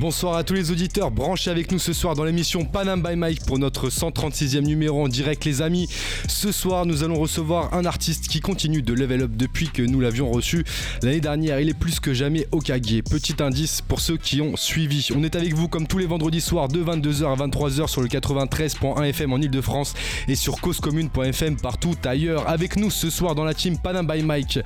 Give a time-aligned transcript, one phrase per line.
[0.00, 3.46] Bonsoir à tous les auditeurs branchés avec nous ce soir dans l'émission Panam by Mike
[3.46, 5.88] pour notre 136e numéro en direct les amis.
[6.26, 10.00] Ce soir nous allons recevoir un artiste qui continue de level up depuis que nous
[10.00, 10.64] l'avions reçu
[11.02, 11.60] l'année dernière.
[11.60, 13.02] Il est plus que jamais au Kage.
[13.08, 15.08] Petit indice pour ceux qui ont suivi.
[15.14, 18.08] On est avec vous comme tous les vendredis soirs de 22h à 23h sur le
[18.08, 19.94] 93.1 FM en Ile-de-France
[20.26, 22.48] et sur causecommune.fm partout ailleurs.
[22.48, 24.58] Avec nous ce soir dans la team Panam by Mike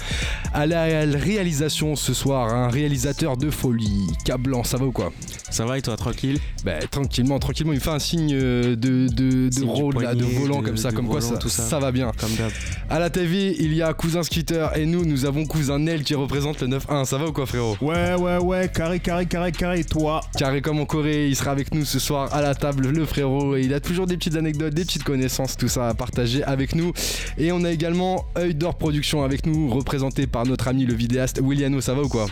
[0.55, 4.07] à la réalisation ce soir un réalisateur de folie.
[4.25, 5.13] Cablan, ça va ou quoi?
[5.51, 7.73] Ça va et toi, tranquille Bah tranquillement, tranquillement.
[7.73, 11.21] Il fait un signe de, de, de, de rôle, de volant comme ça, comme quoi
[11.21, 11.79] ça, ça.
[11.79, 12.13] va bien.
[12.19, 12.51] Comme d'hab.
[12.91, 16.15] À la TV, il y a Cousin Skitter et nous, nous avons Cousin Nel qui
[16.15, 17.05] représente le 9-1.
[17.07, 17.77] Ça va ou quoi, frérot?
[17.81, 19.85] Ouais, ouais, ouais, carré, carré, carré, carré.
[19.85, 20.21] Toi?
[20.37, 23.57] Carré comme en Corée, il sera avec nous ce soir à la table, le frérot.
[23.57, 26.75] Et il a toujours des petites anecdotes, des petites connaissances, tout ça à partager avec
[26.75, 26.93] nous.
[27.39, 31.41] Et on a également Œil d'Or Production avec nous, représenté par notre ami le vidéaste
[31.43, 31.81] Williano.
[31.81, 32.27] Ça va ou quoi?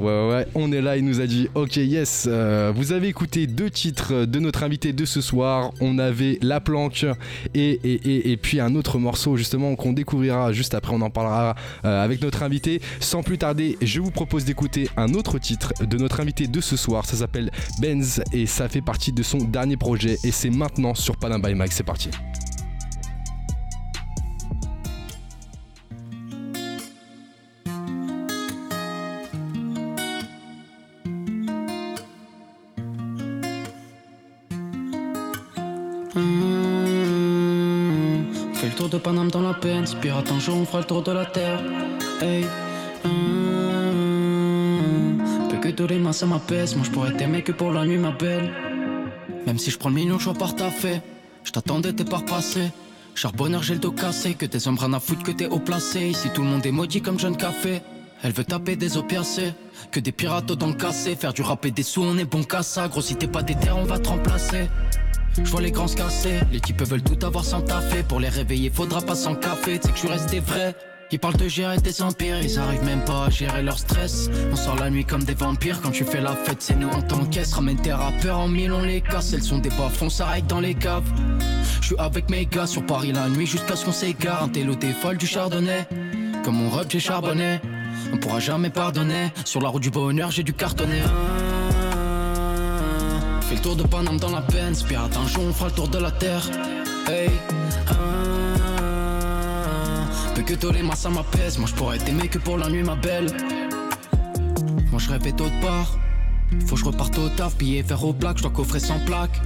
[0.00, 2.26] Ouais, ouais, on est là, il nous a dit Ok, yes.
[2.26, 5.72] Euh, vous avez écouté deux titres de notre invité de ce soir.
[5.82, 7.04] On avait La Planque
[7.54, 10.94] et, et, puis un autre morceau justement qu'on découvrira juste après.
[10.94, 12.80] On en parlera euh, avec notre invité.
[12.98, 16.78] Sans plus tarder, je vous propose d'écouter un autre titre de notre invité de ce
[16.78, 17.04] soir.
[17.04, 17.50] Ça s'appelle
[17.82, 20.16] Benz et ça fait partie de son dernier projet.
[20.24, 21.72] Et c'est maintenant sur Panam by Mike.
[21.72, 22.08] C'est parti.
[38.62, 39.86] De Paname dans la peine.
[39.86, 41.60] Si pirate un jour, on fera le tour de la terre.
[42.20, 42.44] Hey.
[43.04, 43.08] Mmh.
[45.48, 46.76] Peu que tous les mains ça m'apaise.
[46.76, 48.52] Moi je pourrais t'aimer que pour la nuit, ma belle.
[49.46, 51.00] Même si je prends le million, je par ta fait.
[51.44, 52.70] Je t'attendais, t'es pas repassé.
[53.14, 54.34] Charbonneur, j'ai le dos cassé.
[54.34, 56.08] Que tes hommes rien à foutre, que t'es haut placé.
[56.08, 57.80] Ici tout le monde est maudit comme jeune café.
[58.22, 59.54] Elle veut taper des opiacés.
[59.90, 61.16] Que des pirates dans le cassé.
[61.16, 62.88] Faire du rap et des sous, on est bon qu'à ça.
[62.88, 64.68] Gros, si t'es pas déter, on va te remplacer.
[65.36, 68.02] Je vois les grands se casser, les types veulent tout avoir sans taffer.
[68.02, 70.74] Pour les réveiller, faudra pas sans café, tu sais que je suis resté vrai.
[71.12, 74.30] Ils parlent de gérer des empires, ils arrivent même pas à gérer leur stress.
[74.52, 77.02] On sort la nuit comme des vampires, quand tu fais la fête, c'est nous on
[77.02, 77.52] t'encaisse.
[77.52, 79.32] Ramène tes rappeurs en mille, on les casse.
[79.32, 81.10] Elles sont des bas on s'arrête dans les caves.
[81.80, 84.44] Je suis avec mes gars sur Paris la nuit jusqu'à ce qu'on s'égare.
[84.44, 85.88] Un télo des du chardonnay.
[86.44, 87.60] Comme mon rep, j'ai charbonné.
[88.12, 89.32] On pourra jamais pardonner.
[89.44, 91.02] Sur la route du bonheur, j'ai du cartonner.
[93.50, 95.88] Fais le tour de Paname dans la peine, pirate un jour on fera le tour
[95.88, 96.48] de la terre.
[97.08, 97.28] Hey,
[97.88, 97.94] ah,
[100.46, 102.94] que tous les mois ça m'apaise, moi je pourrais t'aimer que pour la nuit ma
[102.94, 103.26] belle.
[104.92, 105.98] Moi je rêvais d'autre part,
[106.64, 109.40] faut que je reparte au taf, billet faire au plaque, je dois coffrer sans plaque.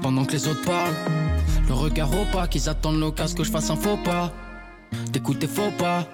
[0.00, 0.94] Pendant que les autres parlent,
[1.68, 4.32] le regard au pas, qu'ils attendent l'occasion que je fasse un faux pas.
[5.12, 6.06] D'écouter faux pas.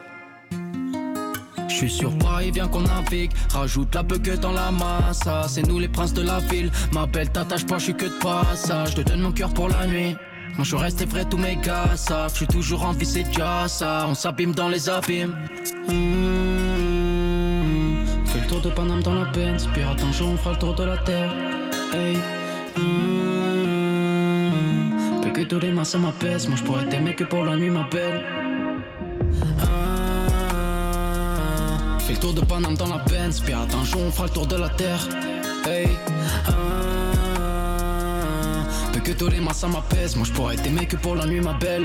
[1.72, 3.32] Je suis sur Paris, viens qu'on navigue.
[3.50, 5.22] Rajoute la que dans la masse.
[5.48, 6.70] C'est nous les princes de la ville.
[6.92, 8.94] Ma belle, t'attache pas, je suis que de passage.
[8.94, 10.14] Te donne mon cœur pour la nuit.
[10.56, 12.30] Moi je reste vrai, tous mes gars savent.
[12.32, 14.06] Je suis toujours en vie, c'est déjà ça.
[14.06, 15.34] On s'abîme dans les abîmes.
[15.88, 15.92] Mmh.
[18.26, 19.56] Fais le tour de Paname dans la peine.
[19.72, 21.32] Pirate un jour, on fera le tour de la terre.
[21.94, 22.18] Hey.
[22.76, 23.32] Mmh.
[25.32, 25.96] que tous les mains ça.
[25.98, 28.41] Moi je pourrais t'aimer que pour la nuit, ma belle.
[32.12, 34.56] Le tour de Paname dans la peine, pirate un jour on fera le tour de
[34.56, 35.08] la terre.
[35.64, 35.88] Hey,
[36.46, 36.52] ah,
[39.02, 41.54] que tous les mains ça m'apaise, moi je pourrais t'aimer que pour la nuit ma
[41.54, 41.84] belle.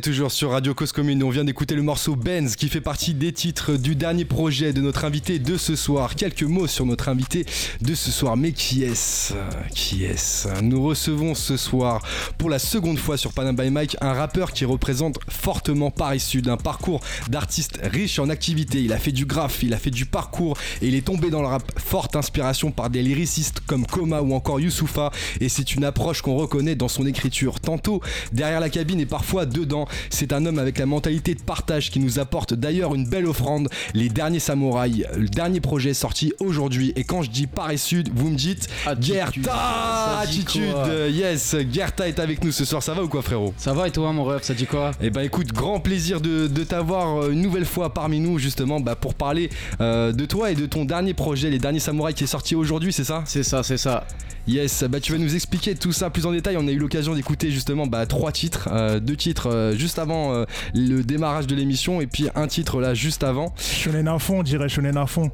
[0.00, 1.22] Toujours sur Radio Cause Commune.
[1.22, 4.80] On vient d'écouter le morceau Benz qui fait partie des titres du dernier projet de
[4.80, 6.14] notre invité de ce soir.
[6.14, 7.44] Quelques mots sur notre invité
[7.82, 8.38] de ce soir.
[8.38, 9.34] Mais qui est-ce?
[9.74, 10.48] Qui est-ce?
[10.62, 12.00] Nous recevons ce soir
[12.38, 16.48] pour la seconde fois sur Panam by Mike un rappeur qui représente fortement Paris Sud.
[16.48, 18.82] Un parcours d'artiste riche en activité.
[18.82, 21.42] Il a fait du graphe, il a fait du parcours et il est tombé dans
[21.42, 21.70] le rap.
[21.78, 25.10] Forte inspiration par des lyricistes comme Koma ou encore Youssoufa.
[25.40, 27.60] Et c'est une approche qu'on reconnaît dans son écriture.
[27.60, 28.00] Tantôt
[28.32, 32.00] derrière la cabine et parfois dedans C'est un homme avec la mentalité de partage qui
[32.00, 33.68] nous apporte d'ailleurs une belle offrande.
[33.94, 36.92] Les derniers samouraïs, le dernier projet sorti aujourd'hui.
[36.96, 39.44] Et quand je dis Paris Sud, vous me dites Attitude.
[39.44, 40.74] Gerta Attitude
[41.10, 42.82] Yes, Gerta est avec nous ce soir.
[42.82, 43.54] Ça va ou quoi, frérot?
[43.56, 44.92] Ça va et toi, mon ref, ça dit quoi?
[45.00, 48.80] Eh ben écoute, grand plaisir de, de t'avoir euh, une nouvelle fois parmi nous justement
[48.80, 49.50] bah, pour parler
[49.80, 52.92] euh, de toi et de ton dernier projet, Les Derniers Samouraïs qui est sorti aujourd'hui,
[52.92, 53.22] c'est ça?
[53.26, 54.06] C'est ça, c'est ça.
[54.48, 56.56] Yes, bah tu vas nous expliquer tout ça plus en détail.
[56.58, 60.32] On a eu l'occasion d'écouter justement bah, trois titres, euh, deux titres euh, juste avant
[60.34, 63.52] euh, le démarrage de l'émission et puis un titre là juste avant.
[63.56, 65.30] Shonen à fond, on dirait Shonen à fond.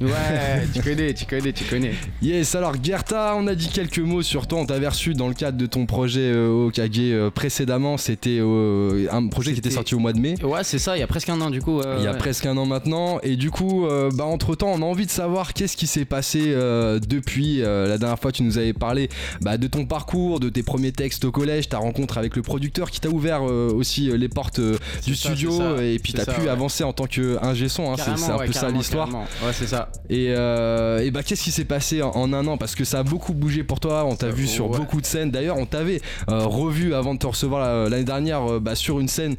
[0.00, 1.92] Ouais, tu connais, tu connais, tu connais.
[2.22, 4.60] Yes, alors Gerta, on a dit quelques mots sur toi.
[4.60, 7.98] On t'avait reçu dans le cadre de ton projet euh, Okage euh, précédemment.
[7.98, 10.42] C'était euh, un projet qui était sorti au mois de mai.
[10.42, 11.80] Ouais, c'est ça, il y a presque un an du coup.
[11.80, 12.18] euh, Il y a ouais.
[12.18, 13.20] presque un an maintenant.
[13.22, 16.06] Et du coup, euh, bah, entre temps, on a envie de savoir qu'est-ce qui s'est
[16.06, 18.32] passé euh, depuis la dernière fois.
[18.32, 19.10] Tu nous avais parlé
[19.42, 22.90] bah, de ton parcours, de tes premiers textes au collège, ta rencontre avec le producteur
[22.90, 24.60] qui t'a ouvert aussi les portes
[25.04, 25.78] du ça, studio.
[25.78, 26.48] Et puis t'as pu ouais.
[26.48, 27.92] avancer en tant qu'ingé son.
[27.92, 27.96] hein.
[27.98, 29.08] C'est un ouais, peu ça l'histoire.
[29.12, 29.89] Ouais, c'est ça.
[30.08, 32.56] Et, euh, et bah qu'est-ce qui s'est passé en, en un an?
[32.56, 34.76] Parce que ça a beaucoup bougé pour toi, on t'a vu sur ouais.
[34.76, 35.30] beaucoup de scènes.
[35.30, 38.98] D'ailleurs, on t'avait euh, revu avant de te recevoir la- l'année dernière euh, bah, sur
[38.98, 39.36] une scène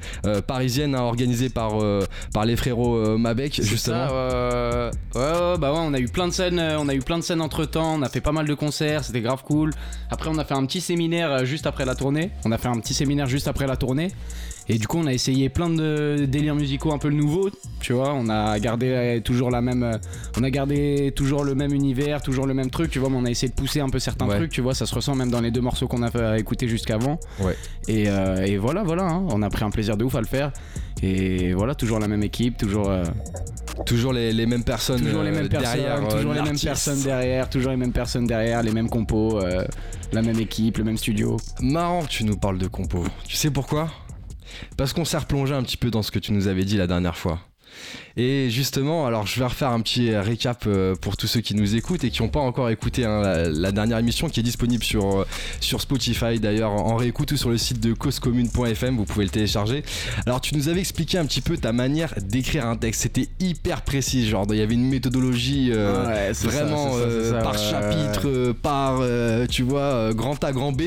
[0.48, 1.74] parisienne hein, organisée par,
[2.33, 4.07] par les frérots Mabec, justement.
[4.07, 7.24] ça, ouais, bah ouais, on a eu plein de scènes, on a eu plein de
[7.24, 9.71] scènes entre temps, on a fait pas mal de concerts, c'était grave cool.
[10.09, 12.31] Après, on a fait un petit séminaire juste après la tournée.
[12.45, 14.12] On a fait un petit séminaire juste après la tournée.
[14.69, 17.50] Et du coup, on a essayé plein de délires musicaux un peu nouveaux,
[17.81, 18.13] tu vois.
[18.13, 19.98] On a gardé euh, toujours la même, euh,
[20.40, 23.10] on a gardé toujours le même univers, toujours le même truc, tu vois.
[23.10, 24.38] Mais on a essayé de pousser un peu certains Ouais.
[24.38, 24.74] trucs, tu vois.
[24.74, 27.19] Ça se ressent même dans les deux morceaux qu'on a fait écouter jusqu'avant.
[27.42, 27.58] Ouais.
[27.88, 29.25] Et, euh, et voilà, voilà, hein.
[29.30, 30.52] on a pris un plaisir de ouf à le faire.
[31.04, 32.90] Et voilà, toujours la même équipe, toujours.
[32.90, 33.04] euh,
[33.86, 36.04] Toujours les, les mêmes personnes Toujours les euh, mêmes personnes, derrière.
[36.06, 39.63] euh, toujours les mêmes personnes derrière, toujours les mêmes personnes derrière, les mêmes compos, euh,
[40.12, 41.38] la même équipe, le même studio.
[41.62, 43.04] Marrant tu nous parles de compo.
[43.28, 43.90] Tu sais pourquoi?
[44.77, 46.88] Parce qu'on s'est replongé un petit peu dans ce que tu nous avais dit la
[46.88, 47.39] dernière fois.
[48.18, 51.75] Et justement, alors je vais refaire un petit récap euh, pour tous ceux qui nous
[51.75, 54.84] écoutent et qui n'ont pas encore écouté hein, la, la dernière émission qui est disponible
[54.84, 55.28] sur, euh,
[55.60, 59.84] sur Spotify d'ailleurs en réécoute ou sur le site de causecommune.fm, vous pouvez le télécharger.
[60.25, 63.81] Alors tu nous avais expliqué un petit peu ta manière d'écrire un texte, c'était hyper
[63.84, 67.58] précis, genre il y avait une méthodologie euh, Ouais, vraiment ça, euh, ça, par ouais,
[67.58, 70.81] chapitre, euh, par euh, tu vois euh, grand A grand B.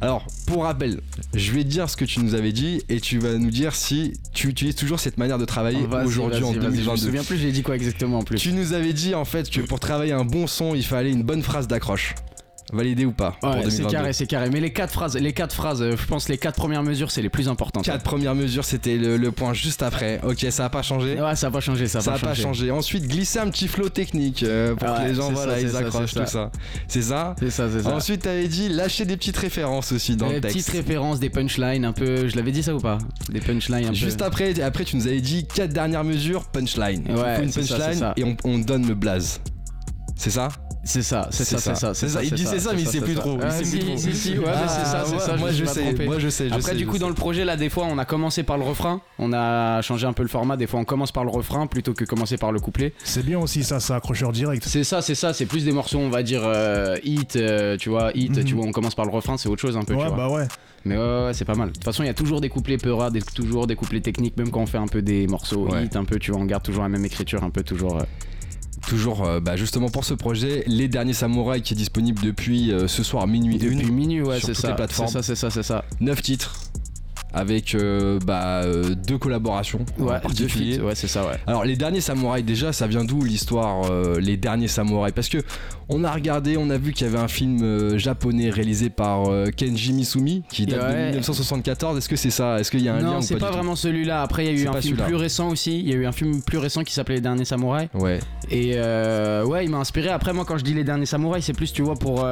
[0.00, 1.00] Alors pour rappel,
[1.34, 3.74] je vais te dire ce que tu nous avais dit et tu vas nous dire
[3.74, 6.96] si tu utilises toujours cette manière de travailler aujourd'hui en Je me 2022.
[7.06, 8.38] souviens plus, j'ai dit quoi exactement en plus.
[8.38, 11.22] Tu nous avais dit en fait que pour travailler un bon son, il fallait une
[11.22, 12.14] bonne phrase d'accroche.
[12.72, 13.88] Validé ou pas Ouais, c'est 2022?
[13.90, 14.48] carré, c'est carré.
[14.50, 17.20] Mais les quatre phrases, les quatre phrases, euh, je pense les quatre premières mesures, c'est
[17.22, 17.84] les plus importantes.
[17.84, 20.20] Quatre premières mesures, c'était le, le point juste après.
[20.26, 21.20] Ok, ça a pas changé.
[21.20, 22.70] Ouais, ça a pas changé, ça a Ça pas a pas changé.
[22.70, 25.78] Ensuite, glisser un petit flow technique euh, pour que les gens voilà, ça, ils ça,
[25.78, 26.50] accrochent tout ça.
[26.88, 27.94] C'est ça C'est ça, c'est ça.
[27.94, 30.56] Ensuite, t'avais dit lâcher des petites références aussi dans les le texte.
[30.56, 32.26] petites références, des punchlines un peu.
[32.28, 32.98] Je l'avais dit ça ou pas?
[33.30, 34.24] Des punchlines un Juste peu.
[34.24, 37.04] après, après, tu nous avais dit quatre dernières mesures, punchline.
[37.10, 39.40] Ouais, une punchline et on, on donne le blaze.
[40.16, 40.48] C'est ça?
[40.84, 41.74] C'est ça, c'est ça, ça.
[41.74, 41.94] c'est ça.
[41.94, 42.24] C'est ça.
[42.24, 43.36] Il dit c'est ça, mais il sait plus trop.
[43.38, 43.96] Il Ah, sait si, plus trop.
[43.96, 45.36] si, si, ouais, mais c'est ça, c'est Ah, ça.
[45.36, 45.94] Moi, je sais.
[46.04, 46.50] Moi, je sais.
[46.52, 49.00] Après, du coup, dans le projet, là, des fois, on a commencé par le refrain.
[49.20, 50.56] On a changé un peu le format.
[50.56, 52.94] Des fois, on commence par le refrain plutôt que commencer par le couplet.
[53.04, 54.64] C'est bien aussi ça, ça accrocheur direct.
[54.66, 55.32] C'est ça, c'est ça.
[55.32, 58.44] C'est plus des morceaux, on va dire, euh, hit, euh, tu vois, hit, Mhm.
[58.44, 60.16] tu vois, on commence par le refrain, c'est autre chose un peu, tu Ouais, vois.
[60.16, 60.48] bah ouais.
[60.84, 61.68] Mais ouais, ouais, ouais, c'est pas mal.
[61.68, 64.36] De toute façon, il y a toujours des couplets peura, des, toujours des couplets techniques,
[64.36, 65.84] même quand on fait un peu des morceaux Ouais.
[65.84, 67.98] hit, un peu, tu vois, on garde toujours la même écriture, un peu toujours.
[68.00, 68.04] euh,
[68.86, 72.88] Toujours, euh, bah, justement pour ce projet, Les Derniers Samouraïs qui est disponible depuis euh,
[72.88, 73.92] ce soir minuit depuis une.
[73.92, 74.76] minuit, ouais, c'est ça.
[74.90, 75.84] C'est ça, c'est ça, c'est ça.
[76.00, 76.54] 9 titres
[77.34, 80.80] avec euh, bah, euh, deux collaborations Ouais, particulier.
[80.80, 81.36] ouais, c'est ça, ouais.
[81.46, 85.12] Alors les derniers samouraïs déjà ça vient d'où l'histoire euh, les derniers samouraïs?
[85.14, 85.38] Parce que
[85.88, 89.24] on a regardé on a vu qu'il y avait un film japonais réalisé par
[89.56, 91.06] Kenji Misumi qui date de Ouais.
[91.10, 92.58] 1974 est-ce que c'est ça?
[92.58, 94.22] Est-ce qu'il y a un lien non, c'est pas, pas vraiment celui-là.
[94.22, 95.78] Après, il y a eu un film plus récent aussi.
[95.80, 97.88] Il y a eu un film plus récent qui s'appelait Les Derniers Samouraïs.
[97.94, 98.18] ouais
[98.50, 100.08] Et ouais, il m'a inspiré.
[100.08, 102.26] Après, moi, quand je dis Les Derniers Samouraïs, c'est plus, tu vois, pour.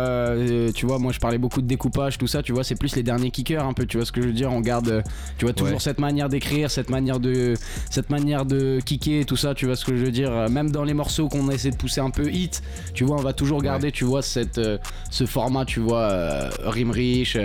[0.74, 2.42] tu vois, moi, je parlais beaucoup de découpage, tout ça.
[2.42, 3.86] Tu vois, c'est plus les derniers kickers, un peu.
[3.86, 4.50] Tu vois ce que je veux dire?
[4.52, 5.02] On garde, euh,
[5.38, 5.80] tu vois, toujours Ouais.
[5.80, 7.54] cette manière d'écrire, cette manière de,
[7.90, 9.54] cette manière de kicker, tout ça.
[9.54, 10.30] Tu vois ce que je veux dire?
[10.32, 12.62] Euh, Même dans les morceaux qu'on essaie de pousser un peu hit,
[12.94, 14.78] tu vois, on va toujours garder, tu vois, cette, euh,
[15.10, 17.36] ce format, tu vois, euh, rime riche.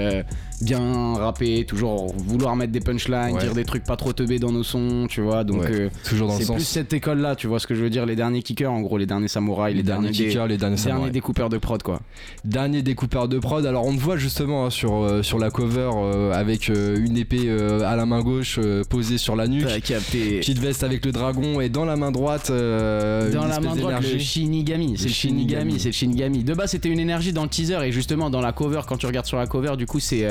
[0.62, 3.42] Bien rappé, toujours vouloir mettre des punchlines, Ouais.
[3.42, 5.44] dire des trucs pas trop teubés dans nos sons, tu vois.
[5.44, 5.72] Donc Ouais.
[5.72, 7.90] euh, toujours dans le c'est plus cette école là, tu vois ce que je veux
[7.90, 11.10] dire, les derniers kickers, en gros, les derniers samouraïs, les derniers kickers les derniers derniers
[11.10, 12.00] découpeurs de prod quoi.
[12.44, 15.90] dernier découpeur de prod alors on te voit justement hein, sur, euh, sur la cover
[15.96, 17.50] euh, avec une épée
[17.86, 18.60] à la main gauche
[18.90, 20.40] posée sur la nuque capté.
[20.40, 24.20] petite veste avec le dragon et dans la main droite Dans la main droite, le.
[24.20, 26.44] Shinigami, c'est Le le Shinigami, c'est le Shinigami.
[26.44, 29.06] De base, c'était une énergie dans le teaser et justement dans la cover, quand tu
[29.06, 30.24] regardes sur la cover, du coup, c'est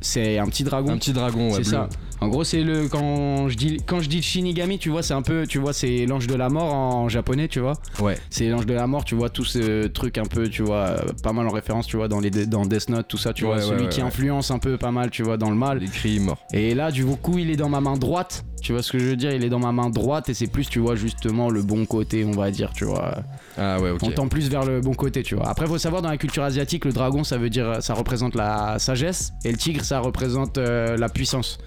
[0.00, 0.92] c'est un petit dragon.
[0.92, 1.88] Un petit dragon, ouais, c'est ça.
[2.20, 5.22] En gros, c'est le quand je dis quand je dis Shinigami, tu vois, c'est un
[5.22, 7.74] peu, tu vois, c'est l'ange de la mort en japonais, tu vois.
[8.00, 8.16] Ouais.
[8.30, 10.98] C'est l'ange de la mort, tu vois, tout ce truc un peu, tu vois, euh,
[11.22, 13.56] pas mal en référence, tu vois, dans les dans Death Note, tout ça, tu vois,
[13.56, 15.78] Ouais, celui ouais, qui influence un peu pas mal, tu vois, dans le mal.
[15.78, 16.38] Les cris morts.
[16.52, 18.44] Et là, du coup, il est dans ma main droite.
[18.62, 19.32] Tu vois ce que je veux dire?
[19.32, 22.24] Il est dans ma main droite et c'est plus, tu vois, justement le bon côté,
[22.24, 23.14] on va dire, tu vois.
[23.56, 24.00] Ah ouais, ok.
[24.02, 25.48] On tend plus vers le bon côté, tu vois.
[25.48, 28.78] Après, faut savoir, dans la culture asiatique, le dragon, ça veut dire, ça représente la
[28.78, 31.58] sagesse et le tigre, ça représente euh, la puissance.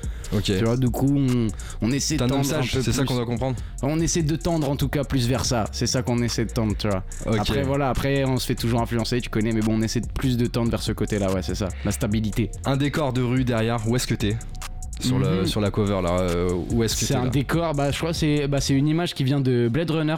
[0.44, 1.48] Tu vois, du coup, on,
[1.82, 4.36] on essaie de un tendre un peu c'est ça qu'on doit comprendre On essaie de
[4.36, 5.66] tendre en tout cas plus vers ça.
[5.72, 7.04] C'est ça qu'on essaie de tendre, tu vois.
[7.38, 10.08] Après, voilà, après, on se fait toujours influencer, tu connais, mais bon, on essaie de
[10.08, 11.70] plus de tendre vers ce côté-là, ouais, c'est ça.
[11.86, 12.52] La stabilité.
[12.66, 14.38] Un décor de rue derrière, où est-ce que t'es
[15.00, 15.46] sur, le, Mhm.
[15.46, 17.98] sur la cover là, euh, où est-ce que C'est t'es un là décor, bah, je
[17.98, 20.16] crois que c'est bah, c'est une image qui vient de Blade Runner.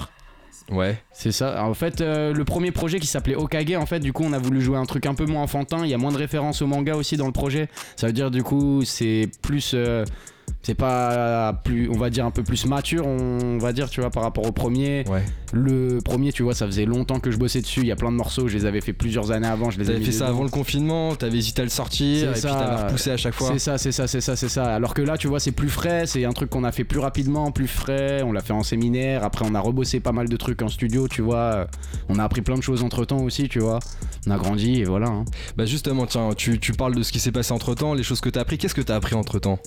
[0.71, 0.97] Ouais.
[1.11, 1.63] C'est ça.
[1.65, 4.39] En fait, euh, le premier projet qui s'appelait Okage, en fait, du coup, on a
[4.39, 5.81] voulu jouer un truc un peu moins enfantin.
[5.83, 7.67] Il y a moins de références au manga aussi dans le projet.
[7.97, 9.73] Ça veut dire, du coup, c'est plus.
[9.73, 10.05] euh,
[10.63, 14.09] c'est pas plus, on va dire un peu plus mature, on va dire, tu vois,
[14.11, 15.03] par rapport au premier.
[15.09, 15.23] Ouais.
[15.53, 17.81] Le premier, tu vois, ça faisait longtemps que je bossais dessus.
[17.81, 19.69] Il y a plein de morceaux, je les avais fait plusieurs années avant.
[19.71, 22.47] Je les avais fait ça avant le confinement, t'avais hésité à le sortir, et C'est
[22.47, 22.55] puis ça.
[22.55, 23.49] t'avais repoussé à chaque fois.
[23.53, 24.65] C'est ça, c'est ça, c'est ça, c'est ça.
[24.75, 26.99] Alors que là, tu vois, c'est plus frais, c'est un truc qu'on a fait plus
[26.99, 28.21] rapidement, plus frais.
[28.23, 29.23] On l'a fait en séminaire.
[29.23, 31.67] Après, on a rebossé pas mal de trucs en studio, tu vois.
[32.07, 33.79] On a appris plein de choses entre temps aussi, tu vois.
[34.27, 35.07] On a grandi et voilà.
[35.07, 35.25] hein.
[35.57, 38.21] Bah justement, tiens, tu, tu parles de ce qui s'est passé entre temps, les choses
[38.21, 38.57] que t'as appris.
[38.57, 39.59] Qu'est-ce que t'as appris entre temps?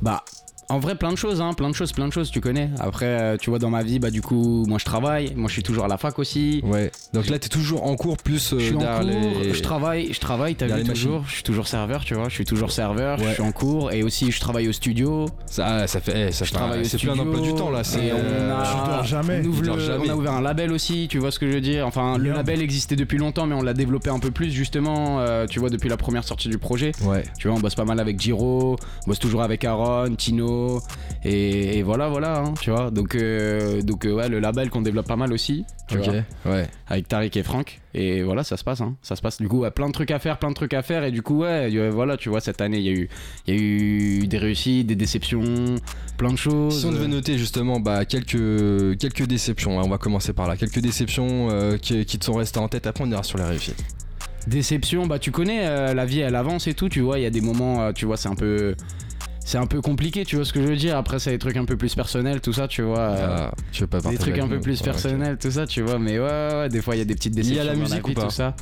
[0.00, 0.24] Bah.
[0.70, 2.70] En vrai, plein de choses, hein, plein de choses, plein de choses, tu connais.
[2.78, 5.54] Après, euh, tu vois, dans ma vie, bah, du coup, moi je travaille, moi je
[5.54, 6.60] suis toujours à la fac aussi.
[6.64, 6.90] Ouais.
[7.12, 9.52] Donc là, t'es toujours en cours plus euh, Je suis en derrière cours, les.
[9.54, 11.24] je travaille, je travaille, t'as vu toujours.
[11.26, 12.28] Je suis toujours serveur, tu vois.
[12.28, 15.26] Je suis toujours serveur, je suis en cours et aussi je travaille au studio.
[15.46, 17.82] Ça, ça fait, eh, ça Je travaille c'est plus un studio, emploi du temps là.
[17.84, 19.42] C'est et on euh, a- dors jamais.
[19.46, 20.08] On, jamais.
[20.10, 21.86] a ouvert un label aussi, tu vois ce que je veux dire.
[21.86, 25.20] Enfin, le label existait depuis longtemps, mais on l'a développé un peu plus justement.
[25.20, 26.92] euh, tu vois, depuis la première sortie du projet.
[27.02, 27.24] Ouais.
[27.38, 30.59] Tu vois, on bosse pas mal avec Giro, on bosse toujours avec Aaron, Tino,
[31.24, 32.90] et, et voilà, voilà, hein, tu vois.
[32.90, 36.04] Donc, euh, donc euh, ouais, le label qu'on développe pas mal aussi, tu Ok.
[36.44, 36.66] vois, Ouais.
[36.88, 37.80] avec Tariq et Franck.
[37.94, 39.38] Et voilà, ça se passe, hein, ça se passe.
[39.38, 41.22] Du coup, ouais, plein de trucs à faire, plein de trucs à faire, et du
[41.22, 43.08] coup, ouais, voilà, tu vois, cette année, il y a eu,
[43.46, 45.42] il y a eu des réussites, des déceptions,
[46.16, 46.78] plein de choses.
[46.80, 50.56] Si on devait noter justement bah, quelques, quelques déceptions, hein, on va commencer par là,
[50.56, 53.44] quelques déceptions euh, qui, qui te sont restées en tête, après on ira sur les
[53.44, 53.82] réussites.
[54.46, 57.26] Déception, bah tu connais, euh, la vie elle avance et tout, tu vois, il y
[57.26, 58.74] a des moments, euh, tu vois, c'est un peu.
[59.50, 60.96] C'est un peu compliqué, tu vois ce que je veux dire.
[60.96, 63.00] Après, c'est des trucs un peu plus personnels, tout ça, tu vois.
[63.00, 65.98] euh, Ah, tu veux pas des trucs un peu plus personnels, tout ça, tu vois.
[65.98, 67.74] Mais ouais, ouais, ouais, des fois, il y a des petites Lié à déceptions la
[67.74, 68.54] dans musique vie, ou pas tout ça.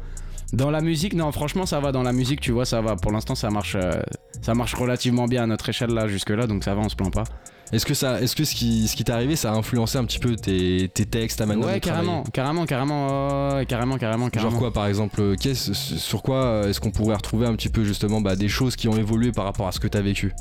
[0.54, 1.92] Dans la musique, non, franchement, ça va.
[1.92, 2.96] Dans la musique, tu vois, ça va.
[2.96, 4.00] Pour l'instant, ça marche, euh,
[4.40, 6.96] ça marche relativement bien à notre échelle là, jusque là, donc ça va, on se
[6.96, 7.24] plaint pas.
[7.70, 10.04] Est-ce que, ça, est-ce que ce qui, ce qui t'est arrivé, ça a influencé un
[10.06, 14.30] petit peu tes, tes textes, ta manière ouais, de travailler carrément, carrément, carrément, carrément, carrément,
[14.30, 14.50] carrément.
[14.52, 17.84] Genre quoi par exemple euh, Sur quoi euh, est-ce qu'on pourrait retrouver un petit peu
[17.84, 20.32] justement bah, des choses qui ont évolué par rapport à ce que t'as vécu?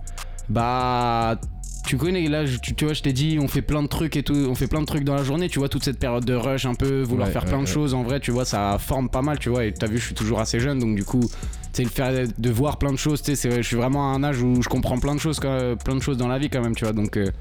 [0.49, 1.39] Bah,
[1.85, 4.15] tu connais là, je- tu, tu vois, je t'ai dit, on fait plein de trucs
[4.17, 6.25] et tout, on fait plein de trucs dans la journée, tu vois, toute cette période
[6.25, 8.43] de rush, un peu, vouloir Ouais, faire ouais, plein de choses, en vrai, tu vois,
[8.45, 10.95] ça forme pas mal, tu vois, et t'as vu, je suis toujours assez jeune, donc
[10.95, 11.29] du coup, tu
[11.73, 14.15] sais, le faire de voir plein de choses, tu sais, c'est- je suis vraiment à
[14.15, 16.61] un âge où je comprends plein de choses, plein de choses dans la vie quand
[16.61, 17.15] même, tu vois, donc.
[17.17, 17.31] euh,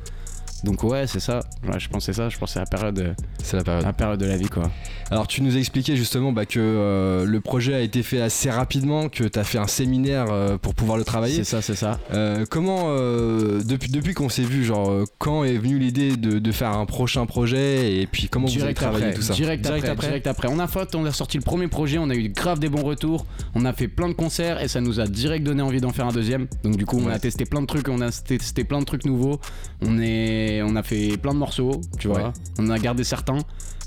[0.65, 1.41] donc ouais, c'est ça.
[1.67, 2.29] Ouais, je pensais ça.
[2.29, 3.85] Je pensais à la période, C'est la période.
[3.85, 4.71] la période de la vie, quoi.
[5.11, 8.51] Alors tu nous as expliqué justement bah, que euh, le projet a été fait assez
[8.51, 11.37] rapidement, que t'as fait un séminaire euh, pour pouvoir le travailler.
[11.37, 12.01] C'est ça, c'est ça.
[12.13, 16.53] Euh, comment, euh, depuis, depuis qu'on s'est vu, genre, quand est venue l'idée de, de
[16.53, 19.67] faire un prochain projet et puis comment vous avez direct travaillé après, tout ça direct,
[19.67, 20.49] après, direct après.
[20.51, 22.83] On a fait, on a sorti le premier projet, on a eu grave des bons
[22.83, 25.91] retours, on a fait plein de concerts et ça nous a direct donné envie d'en
[25.93, 26.47] faire un deuxième.
[26.65, 27.13] Donc du coup, on Ouais.
[27.13, 29.39] a testé plein de trucs, on a testé plein de trucs nouveaux.
[29.83, 32.19] On est, on a fait plein de morceaux, tu vois.
[32.29, 32.33] Ouais.
[32.59, 33.39] On en a gardé certains.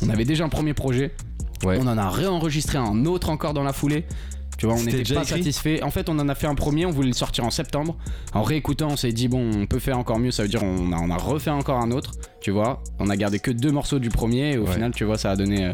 [0.03, 1.11] On avait déjà un premier projet.
[1.63, 1.77] Ouais.
[1.81, 4.05] On en a réenregistré un autre encore dans la foulée.
[4.57, 5.81] Tu vois, on n'était pas satisfait.
[5.83, 7.95] En fait, on en a fait un premier, on voulait le sortir en septembre.
[8.33, 10.31] En réécoutant, on s'est dit, bon, on peut faire encore mieux.
[10.31, 12.11] Ça veut dire, on a, on a refait encore un autre,
[12.41, 12.83] tu vois.
[12.99, 14.53] On a gardé que deux morceaux du premier.
[14.53, 14.73] Et au Ouais.
[14.73, 15.65] final, tu vois, ça a donné.
[15.65, 15.73] euh,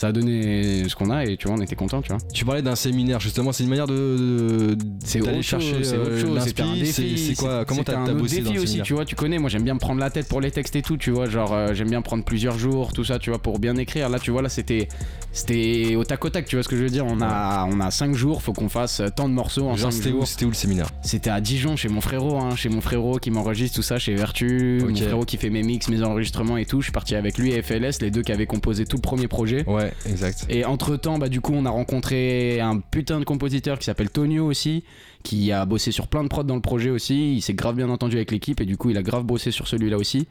[0.00, 2.16] Ça a donné ce qu'on a et tu vois, on était content, tu vois.
[2.32, 6.10] Tu parlais d'un séminaire justement, c'est une manière de, de- C'est d'aller chercher c'est autre
[6.12, 9.04] euh, c'est- quoi Comment t'as bossé défi aussi, tu vois.
[9.04, 11.10] Tu connais, moi j'aime bien me prendre la tête pour les textes et tout, tu
[11.10, 11.28] vois.
[11.28, 14.08] Genre, euh, j'aime bien prendre plusieurs jours, tout ça, tu vois, pour bien écrire.
[14.08, 14.88] Là, tu vois, là, c'était
[15.32, 17.04] c'était au tac au tac, tu vois ce que je veux dire.
[17.06, 19.98] On a, on a 5 jours, faut qu'on fasse tant de morceaux en Genre 5
[19.98, 20.26] c'était où, jours.
[20.26, 20.88] c'était où le séminaire?
[21.02, 24.14] C'était à Dijon, chez mon frérot, hein, chez mon frérot qui m'enregistre tout ça, chez
[24.14, 26.80] Vertu, mon frérot qui fait mes mix, mes enregistrements et tout.
[26.80, 29.28] Je suis parti avec lui et FLS, les deux qui avaient composé tout le premier
[29.28, 29.64] projet.
[29.68, 30.46] Ouais, exact.
[30.48, 34.10] Et entre temps, bah, du coup, on a rencontré un putain de compositeur qui s'appelle
[34.10, 34.84] Tonio aussi,
[35.22, 37.34] qui a bossé sur plein de prods dans le projet aussi.
[37.34, 39.68] Il s'est grave bien entendu avec l'équipe et du coup, il a grave bossé sur
[39.68, 40.28] celui-là aussi.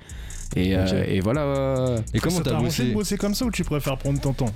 [0.55, 1.95] Et, euh, et voilà.
[2.13, 4.53] Et comment t'as bossé de bosser comme ça ou tu préfères prendre ton temps?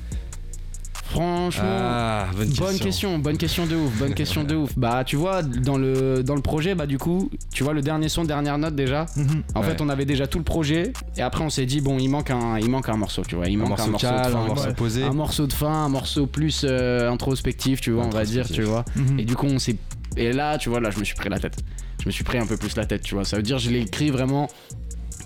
[1.10, 1.63] Franchement.
[1.67, 2.65] Ah, bonne question.
[2.65, 4.72] Bonne question, bonne question de ouf, bonne question de ouf.
[4.77, 8.10] Bah tu vois dans le dans le projet bah du coup tu vois le dernier
[8.10, 9.05] son dernière note déjà.
[9.15, 9.43] Mhm.
[9.53, 9.67] En Ouais.
[9.67, 12.31] fait on avait déjà tout le projet et après on s'est dit bon il manque
[12.31, 14.27] un il manque un morceau tu vois il Un manque morceau un morceau calme, de
[14.27, 14.74] un fin, morceau ouais.
[14.74, 15.03] posé.
[15.03, 18.62] un morceau de fin un morceau plus euh, introspectif tu vois on va dire tu
[18.63, 18.86] vois
[19.17, 19.75] et du coup on s'est
[20.17, 21.57] et là tu vois là je me suis pris la tête
[22.01, 23.69] je me suis pris un peu plus la tête tu vois ça veut dire je
[23.69, 24.50] l'ai écrit vraiment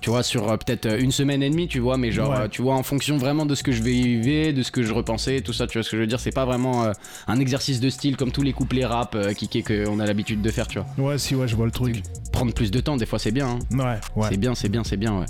[0.02, 2.38] tu vois sur euh, peut-être euh, une semaine et demie tu vois mais genre Ouais.
[2.40, 4.94] euh, tu vois en fonction vraiment de ce que je vivais de ce que je
[4.94, 6.92] repensais tout ça tu vois ce que je veux dire c'est pas vraiment euh,
[7.28, 10.68] un exercice de style comme tous les couplets rap kickés qu'on a l'habitude de faire
[10.68, 12.04] tu vois Ouais, si, ouais, je vois le truc.
[12.32, 13.60] prendre plus de temps des fois c'est bien hein.
[13.72, 14.28] Ouais, ouais.
[14.30, 15.26] c'est bien c'est bien c'est bien ouais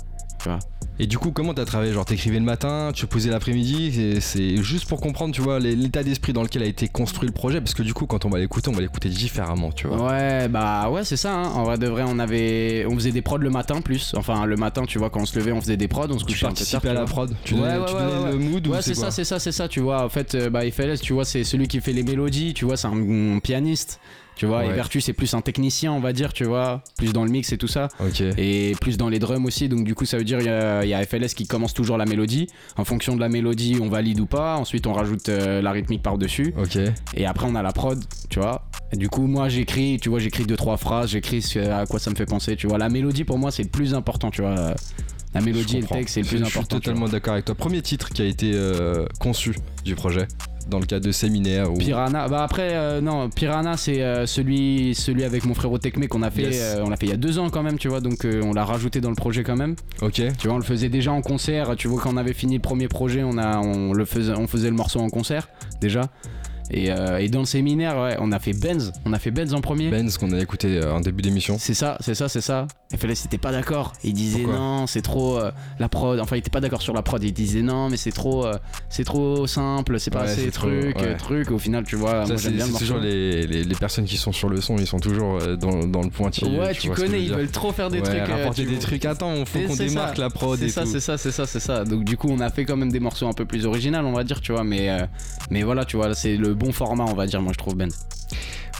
[0.48, 1.92] tu vois Et du coup, comment t'as travaillé?
[1.92, 4.18] Genre, t'écrivais le matin, tu posais l'après-midi.
[4.20, 7.60] C'est juste pour comprendre, tu vois, l'état d'esprit dans lequel a été construit le projet.
[7.60, 10.08] Parce que du coup, quand on va l'écouter, on va l'écouter différemment, tu vois.
[10.10, 11.34] Ouais, bah ouais, c'est ça.
[11.34, 11.44] hein.
[11.54, 14.12] En vrai de vrai, on avait, on faisait des prods le matin plus.
[14.16, 16.24] Enfin, le matin, tu vois, quand on se levait, on faisait des prods, on se
[16.24, 16.80] Tu couchait un peu tard.
[16.80, 17.34] participais à tu la prod?
[17.44, 18.32] Tu Ouais, donnais, ouais, tu ouais, donnais ouais.
[18.32, 19.68] le mood ou Ouais, c'est ça, c'est ça, c'est ça.
[19.68, 22.54] Tu vois, en fait, euh, bah, FLS, tu vois, c'est celui qui fait les mélodies.
[22.54, 24.00] Tu vois, c'est un, un pianiste.
[24.38, 24.74] Tu vois, et Ouais.
[24.74, 26.32] Vertu, c'est plus un technicien, on va dire.
[26.32, 27.88] Tu vois, plus dans le mix et tout ça.
[28.38, 29.68] Et plus dans les drums aussi.
[29.68, 31.74] Donc du coup, ça veut dire il y, a- il y a FLS qui commence
[31.74, 32.46] toujours la mélodie.
[32.76, 34.56] En fonction de la mélodie, on valide ou pas.
[34.56, 36.54] Ensuite, on rajoute euh, la rythmique par dessus.
[37.14, 38.64] Et après, on a la prod, tu vois.
[38.92, 42.10] Et du coup, moi, j'écris, tu vois, j'écris deux, trois phrases, j'écris à quoi ça
[42.10, 42.78] me fait penser, tu vois.
[42.78, 44.74] La mélodie, pour moi, c'est le plus important, tu vois.
[45.34, 46.76] La mélodie et le texte, c'est le plus Je suis important.
[46.76, 47.54] totalement d'accord avec toi.
[47.54, 49.54] Premier titre qui a été euh, conçu
[49.84, 50.26] du projet
[50.68, 51.76] dans le cadre de séminaire ou.
[51.78, 56.22] Piranha, bah après, euh, non, Piranha, c'est euh, celui, celui avec mon frérot Tekme qu'on
[56.22, 56.60] a fait, Yes.
[56.76, 58.52] euh, on l'a fait il y a deux ans quand même, tu vois, donc on
[58.52, 59.74] l'a rajouté dans le projet quand même.
[60.02, 60.22] Ok.
[60.38, 62.62] Tu vois, on le faisait déjà en concert, tu vois, quand on avait fini le
[62.62, 65.48] premier projet, on, a, on, le faisait, on faisait le morceau en concert,
[65.80, 66.02] déjà.
[66.70, 69.54] Et, euh, et dans le séminaire, ouais, on a fait Benz, on a fait Benz
[69.54, 69.88] en premier.
[69.90, 71.56] Benz qu'on a écouté euh, en début d'émission.
[71.58, 72.66] C'est ça, c'est ça, c'est ça.
[72.94, 73.92] FLS était pas d'accord.
[74.04, 76.18] Il disait Pourquoi non, c'est trop euh, la prod.
[76.20, 77.22] Enfin, il était pas d'accord sur la prod.
[77.22, 78.54] Il disait non, mais c'est trop, euh,
[78.90, 81.16] c'est trop simple, c'est pas Ouais, assez trop, truc, ouais.
[81.16, 81.50] truc.
[81.50, 84.04] Au final, tu vois, Ça, moi c'est j'aime bien le toujours les, les, les personnes
[84.06, 86.58] qui sont sur le son, ils sont toujours dans, dans le pointillé.
[86.58, 88.18] Ouais, tu, connais, ils veulent trop faire des trucs.
[88.20, 88.82] rapporter tu des vois.
[88.82, 89.04] trucs.
[89.04, 90.22] Attends, il faut qu'on démarque ça.
[90.22, 91.84] la prod C'est ça, c'est ça, c'est ça, c'est ça.
[91.84, 94.12] Donc du coup, on a fait quand même des morceaux un peu plus originaux, on
[94.12, 94.64] va dire, tu vois.
[94.64, 94.88] Mais
[95.50, 97.40] mais voilà, tu vois, c'est le bon format, on va dire.
[97.40, 97.88] Moi, je trouve Ben.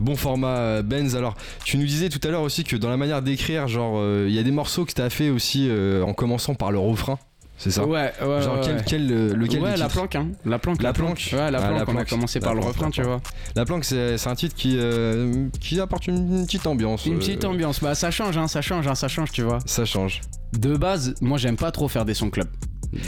[0.00, 1.16] Bon format euh, Benz.
[1.16, 4.26] Alors, tu nous disais tout à l'heure aussi que dans la manière d'écrire, genre, euh,
[4.28, 7.18] il y a des morceaux que t'as fait aussi euh, en commençant par le refrain.
[7.60, 7.84] C'est ça?
[7.84, 8.40] Ouais, ouais.
[8.42, 8.82] Genre, ouais, quel, ouais.
[8.86, 10.28] quel, euh, lequel ouais, la planque, hein.
[10.44, 10.80] La planque.
[10.80, 11.30] La planque.
[11.32, 11.62] Ouais, la Ah, planque.
[11.62, 12.08] la on a planque.
[12.08, 13.20] commencé La par le planque, refrain, la tu planque.
[13.20, 13.30] vois.
[13.56, 17.04] La planque, c'est un titre qui, euh, qui apporte une, petite ambiance.
[17.06, 17.80] Une petite ambiance.
[17.80, 19.58] Bah, ça change, hein, ça change, hein, ça change, tu vois.
[19.66, 20.20] Ça change.
[20.52, 22.48] De base, moi j'aime pas trop faire des sons club.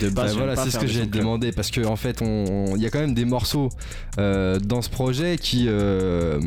[0.03, 2.83] De base, Bah voilà, c'est ce que j'ai demandé parce que en fait, on- il
[2.83, 3.71] y a quand même des morceaux
[4.19, 6.39] euh, dans ce projet qui euh,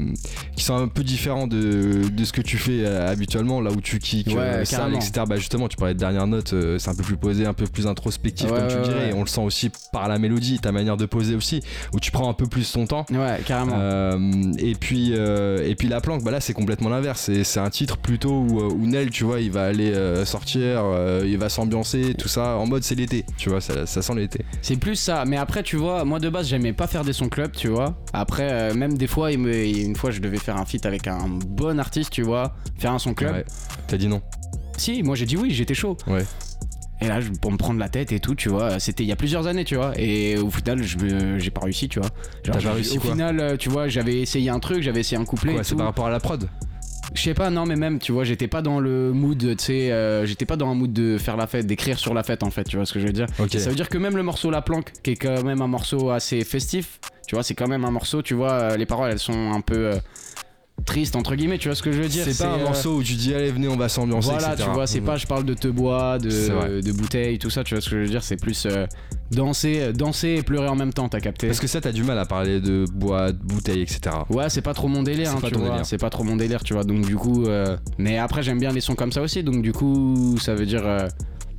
[0.56, 3.82] qui sont un peu différents de, de ce que tu fais euh, habituellement, là où
[3.82, 5.23] tu kicks, Ouais, etc.
[5.27, 7.88] Bah justement, tu parlais de dernière note, c'est un peu plus posé, un peu plus
[7.88, 9.10] introspectif Ouais, comme tu dirais.
[9.10, 12.12] Et on le sent aussi par la mélodie, ta manière de poser aussi, où tu
[12.12, 13.08] prends un peu plus ton temps.
[13.12, 13.77] Ouais, carrément.
[14.60, 18.32] Et puis et puis la planque bah là c'est complètement l'inverse c'est, un titre plutôt
[18.41, 20.23] où, où Nel tu vois il va aller euh,
[20.91, 24.15] euh, il va s'ambiancer tout ça en mode c'est l'été tu vois ça, ça sent
[24.15, 25.24] l'été C'est plus ça.
[25.26, 27.96] Mais après, tu vois, moi de base, j'aimais pas faire des sons club, tu vois.
[28.13, 31.08] Après, euh, même des fois, il me- une fois, je devais faire un feat avec
[31.08, 33.34] un bon artiste, tu vois, faire un son club.
[33.34, 33.46] Ouais.
[33.88, 34.22] t'as dit non
[34.78, 35.96] Si, moi j'ai dit oui, j'étais chaud.
[36.08, 36.26] Ouais.
[37.02, 39.12] Et là, je- pour me prendre la tête et tout, tu vois, c'était il y
[39.12, 39.91] a plusieurs années, tu vois.
[39.98, 42.08] Et au final, je me- j'ai pas réussi, tu vois.
[42.08, 44.82] Genre, T'as pas j'ai- réussi Au quoi final, euh, tu vois, j'avais essayé un truc,
[44.82, 45.52] j'avais essayé un couplet.
[45.54, 45.78] Quoi, et c'est tout.
[45.78, 46.48] par rapport à la prod
[47.13, 49.91] Je sais pas, non, mais même, tu vois, j'étais pas dans le mood, tu sais,
[49.91, 52.49] euh, j'étais pas dans un mood de faire la fête, d'écrire sur la fête, en
[52.49, 53.28] fait, tu vois ce que je veux dire.
[53.60, 56.10] Ça veut dire que même le morceau La Planque, qui est quand même un morceau
[56.10, 59.19] assez festif, tu vois, c'est quand même un morceau, tu vois, euh, les paroles, elles
[59.19, 59.95] sont un peu euh,
[60.86, 62.26] tristes, entre guillemets, tu vois ce que je veux dire.
[62.26, 64.63] C'est pas un euh, morceau où tu dis allez venez on va s'ambiancer Voilà, etc.
[64.67, 65.06] tu vois, c'est Mhm.
[65.06, 67.96] pas je parle de te bois, de, de bouteilles, tout ça, tu vois ce que
[67.98, 68.86] je veux dire, c'est plus euh,
[69.32, 71.48] danser, euh, danser et pleurer en même temps, t'as capté.
[71.48, 74.62] parce que ça t'as du mal à parler de bois de bouteilles etc Ouais, c'est
[74.62, 75.84] pas trop mon délire, C'est hein, pas tu vois.
[75.84, 76.84] C'est pas trop mon délire, tu vois.
[76.84, 79.43] Donc du coup, euh, mais après j'aime bien les sons comme ça aussi.
[79.43, 81.08] Donc du coup, ça veut dire, euh,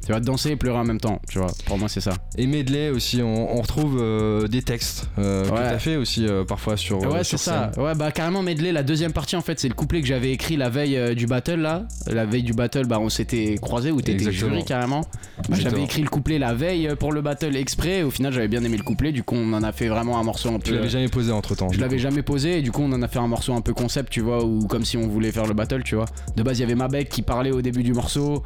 [0.04, 1.50] tu vas danser et pleurer en même temps, tu vois.
[1.66, 2.12] Pour moi, c'est ça.
[2.36, 5.56] et medley aussi on, on retrouve euh, des textes euh, Ouais.
[5.70, 7.70] t'as fait aussi euh, parfois sur euh, ouais, c'est ça.
[7.76, 8.72] Ouais, bah carrément medley.
[8.72, 11.60] La deuxième partie, en fait, c'est le couplet que j'avais écrit la veille du battle
[11.60, 11.84] là.
[12.06, 15.02] La veille du battle, bah on s'était croisés où t'étais jury carrément.
[15.48, 18.02] Bah, j'avais écrit le couplet la veille pour le battle exprès.
[18.02, 19.12] Au final, j'avais bien aimé le couplet.
[19.12, 20.76] Du coup, on en a fait vraiment un morceau un tu peu.
[20.76, 23.08] l'avais jamais posé entre temps Je l'avais jamais posé et du coup on en a
[23.08, 25.54] fait un morceau un peu concept tu vois ou comme si on voulait faire le
[25.54, 26.06] battle tu vois.
[26.36, 28.42] De base il y avait Mabek qui parlait au début du morceau.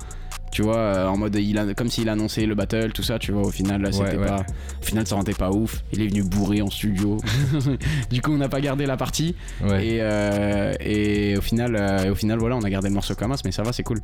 [0.50, 3.32] Tu vois, euh, en mode il a, comme s'il annonçait le battle, tout ça, tu
[3.32, 4.26] vois, au final, là, c'était ouais.
[4.26, 4.44] pas.
[4.80, 5.82] Au final, ça rendait pas ouf.
[5.92, 7.18] Il est venu bourrer en studio.
[8.10, 9.34] du coup, on n'a pas gardé la partie.
[9.62, 9.86] Ouais.
[9.86, 13.32] Et, euh, et au final, euh, au final, voilà, on a gardé le morceau comme
[13.32, 14.00] as, mais ça va, c'est cool.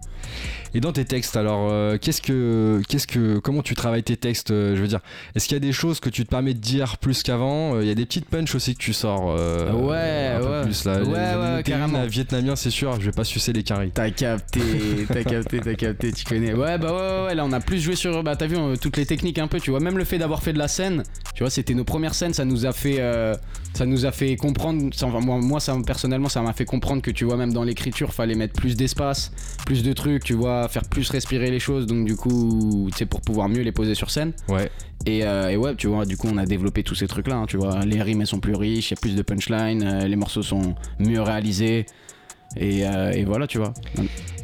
[0.74, 4.50] Et dans tes textes, alors, euh, qu'est-ce que, qu'est-ce que, comment tu travailles tes textes
[4.50, 5.00] Je veux dire,
[5.34, 7.86] est-ce qu'il y a des choses que tu te permets de dire plus qu'avant Il
[7.86, 9.26] y a des petites punches aussi que tu sors.
[9.26, 10.62] Ouais, un peu ouais.
[10.62, 11.02] plus là.
[11.02, 12.02] Ouais, carrément.
[12.02, 13.00] les Vietnamiens, c'est sûr.
[13.00, 13.90] Je vais pas sucer les caries.
[13.92, 14.60] T'as capté,
[15.08, 16.54] t'as capté, t'as capté, tu connais.
[16.54, 18.22] Ouais, bah ouais, ouais, là on a plus joué sur.
[18.22, 19.80] Bah t'as vu toutes les techniques un peu, tu vois.
[19.80, 21.02] Même le fait d'avoir fait de la scène,
[21.34, 22.96] tu vois, c'était nos premières scènes, ça nous a fait.
[23.00, 23.34] euh,
[23.74, 24.94] ça nous a fait comprendre.
[24.94, 27.64] ça, enfin, moi, moi, ça, personnellement, ça m'a fait comprendre que tu vois, même dans
[27.64, 29.32] l'écriture, fallait mettre plus d'espace,
[29.66, 31.86] plus de trucs, tu vois, faire plus respirer les choses.
[31.86, 34.32] Donc du coup, tu sais, pour pouvoir mieux les poser sur scène.
[34.48, 34.70] Ouais.
[35.06, 37.46] Et, euh, et ouais, tu vois, du coup, on a développé tous ces trucs-là, hein,
[37.46, 37.80] tu vois.
[37.84, 40.42] Les rimes, elles sont plus riches, il y a plus de punchline, euh, les morceaux
[40.42, 41.84] sont mieux réalisés.
[42.56, 43.72] Et, euh, et voilà, tu vois.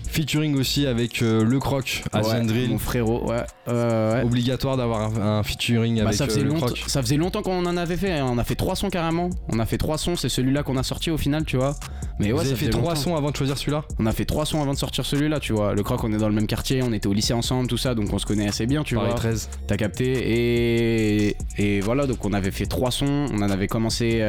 [0.08, 2.68] Featuring aussi avec euh, le croc à Ouais, Drill.
[2.70, 3.44] Mon frérot, ouais.
[3.68, 4.24] euh, ouais.
[4.24, 6.82] Obligatoire d'avoir un, un featuring Bah, avec ça, faisait euh, le longtemps, croc.
[6.88, 8.14] ça faisait longtemps qu'on en avait fait.
[8.18, 8.26] hein.
[8.28, 9.30] On a fait trois sons carrément.
[9.52, 10.16] On a fait trois sons.
[10.16, 11.76] C'est celui-là qu'on a sorti au final, tu vois.
[12.18, 13.84] Mais Vous ouais, avez ça fait trois sons avant de choisir celui-là?
[14.00, 15.74] On a fait trois sons avant de sortir celui-là, tu vois.
[15.74, 16.82] Le croc, on est dans le même quartier.
[16.82, 17.94] On était au lycée ensemble, tout ça.
[17.94, 19.14] Donc on se connaît assez bien, tu Paris vois.
[19.14, 19.48] 13.
[19.68, 20.06] T'as capté.
[21.28, 23.26] Et, et voilà, donc on avait fait trois sons.
[23.32, 24.28] On en avait commencé.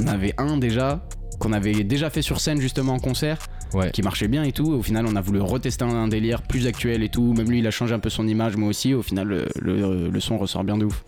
[0.00, 1.04] on avait un déjà.
[1.42, 3.38] Qu'on avait déjà fait sur scène justement en concert.
[3.74, 3.90] Ouais.
[3.90, 4.70] qui marchait bien et tout.
[4.70, 7.32] Au final, on a voulu retester un, délire plus actuel et tout.
[7.32, 8.92] Même lui, il a changé un peu son image, moi aussi.
[8.92, 11.04] Au final, le, le- le son ressort bien de ouf.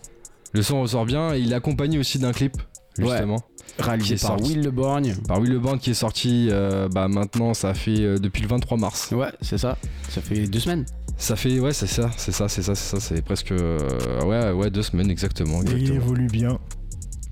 [0.51, 1.33] Le son ressort bien.
[1.35, 2.57] et Il est accompagné aussi d'un clip,
[2.97, 3.05] Ouais.
[3.09, 3.37] justement.
[3.77, 4.53] Réalisé par sorti.
[4.53, 5.15] Will Le Borgne.
[5.27, 8.47] Par Will Le Band qui est sorti euh, bah, maintenant, ça fait euh, depuis le
[8.47, 9.11] 23 mars.
[9.11, 9.77] Ouais, c'est ça.
[10.09, 10.85] Ça fait deux semaines.
[11.17, 13.51] Ça fait, ouais, c'est ça, c'est ça, c'est ça, c'est ça, c'est presque.
[13.51, 13.77] euh,
[14.25, 15.61] ouais, ouais, deux semaines exactement.
[15.63, 16.57] Et il évolue bien.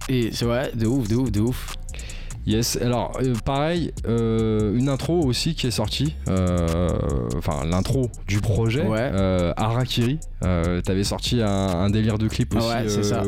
[0.09, 1.75] Et c'est ouais, de ouf, de ouf, de ouf.
[2.45, 6.89] Yes, alors euh, pareil, euh, une intro aussi qui est sortie, euh,
[7.37, 8.99] enfin l'intro du projet, Ouais.
[9.13, 10.19] euh, Harakiri.
[10.43, 13.23] Euh, T'avais sorti un, un délire de clip aussi Ouais, euh, ça.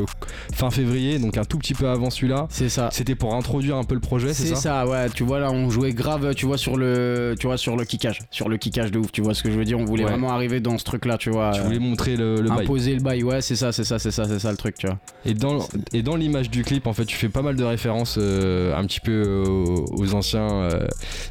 [0.54, 2.46] fin février, donc un tout petit peu avant celui-là.
[2.50, 2.88] C'est ça.
[2.92, 5.08] C'était pour introduire un peu le projet, c'est C'est ça, ça, ouais.
[5.14, 8.20] Tu vois là, on jouait grave, tu vois sur le, tu vois sur le kickage,
[8.30, 9.10] sur le kickage de ouf.
[9.12, 10.10] Tu vois ce que je veux dire On voulait Ouais.
[10.10, 11.50] vraiment arriver dans ce truc-là, tu vois.
[11.52, 12.60] Tu euh, voulais montrer le, le bail.
[12.64, 13.22] imposer le bail.
[13.22, 14.98] Ouais, c'est ça, c'est ça, c'est ça, c'est ça le truc, tu vois.
[15.24, 15.58] Et dans,
[15.92, 18.84] et dans l'image du clip, en fait, tu fais pas mal de références euh, un
[18.84, 20.86] petit peu aux, aux anciens euh,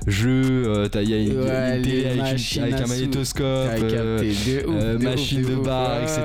[0.08, 0.63] jeux.
[0.67, 4.67] euh, Il y a une, Ouais, une télé avec, une- avec un magnétoscope, euh, de
[4.67, 5.65] ouf, euh, de machine ouf, de ouf.
[6.04, 6.22] Etc.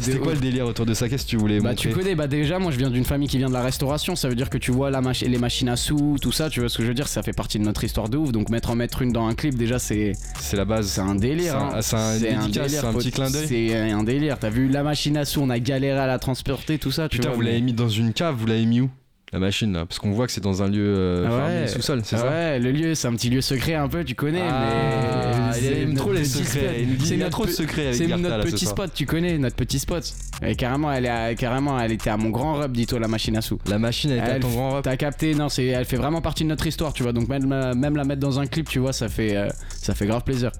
[0.00, 1.08] C'était quoi le délire autour de ça?
[1.08, 3.38] Qu'est-ce que tu voulais Bah tu connais, bah déjà moi je viens d'une famille qui
[3.38, 6.16] vient de la restauration, ça veut dire que tu vois la les machines à sous,
[6.20, 8.08] tout ça, tu vois ce que je veux dire, ça fait partie de notre histoire
[8.08, 10.86] de ouf, donc mettre en mettre une dans un clip déjà c'est C'est la base.
[10.88, 11.52] c'est un délire.
[11.82, 12.18] C'est un- hein.
[12.18, 13.46] c'est un dédicace, c'est un petit clin d'œil.
[13.48, 16.78] C'est un délire, t'as vu la machine à sous, on a galéré à la transporter,
[16.78, 17.36] tout ça, tu Putain, vois.
[17.36, 18.90] vous l'avez mis dans une cave, vous l'avez mis où?
[19.32, 21.68] La machine là Parce qu'on voit que c'est dans un lieu euh, Ah ouais.
[21.68, 24.16] sous-sol, c'est Ah ça Ouais, le lieu, c'est un petit lieu secret un peu, tu
[24.16, 25.60] connais, Ah, mais.
[25.62, 26.82] il aime trop les secrets.
[26.82, 29.38] Il y a notre trop de secrets avec C'est notre là, petit spot, tu connais,
[29.38, 30.02] notre petit spot.
[30.42, 33.40] Et carrément, elle, est, carrément, elle était à mon grand rub, dis-toi, la machine à
[33.40, 33.58] sous.
[33.68, 34.82] La machine elle était à ton grand rap.
[34.84, 37.12] T'as capté, non, c'est, elle fait vraiment partie de notre histoire, tu vois.
[37.12, 39.94] Donc même, euh, même la mettre dans un clip, tu vois, ça fait, euh, ça
[39.94, 40.50] fait grave plaisir.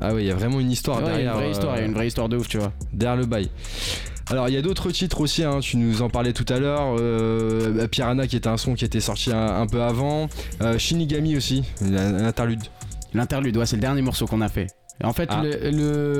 [0.00, 1.34] Ah ouais, il y a vraiment une histoire Ouais, il y a derrière.
[1.34, 2.72] une vraie histoire, il y a euh, une vraie histoire de ouf, tu vois.
[2.92, 3.50] derrière le bail.
[4.30, 6.96] Alors il y a d'autres titres aussi, hein, tu nous en parlais tout à l'heure,
[6.98, 10.28] euh, Piranha qui était un son qui était sorti un, un peu avant,
[10.62, 12.62] euh, Shinigami aussi, un, un interlude.
[13.12, 14.68] L'interlude, ouais, c'est le dernier morceau qu'on a fait.
[15.02, 15.42] En fait, Ah.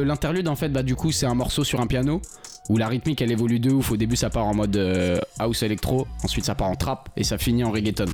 [0.05, 2.21] l'interlude, en fait, bah, du coup, c'est un morceau sur un piano
[2.69, 3.91] où la rythmique elle évolue de ouf.
[3.93, 7.25] Au début, ça part en mode euh, house électro, ensuite, ça part en trap et
[7.25, 8.07] ça finit en reggaeton.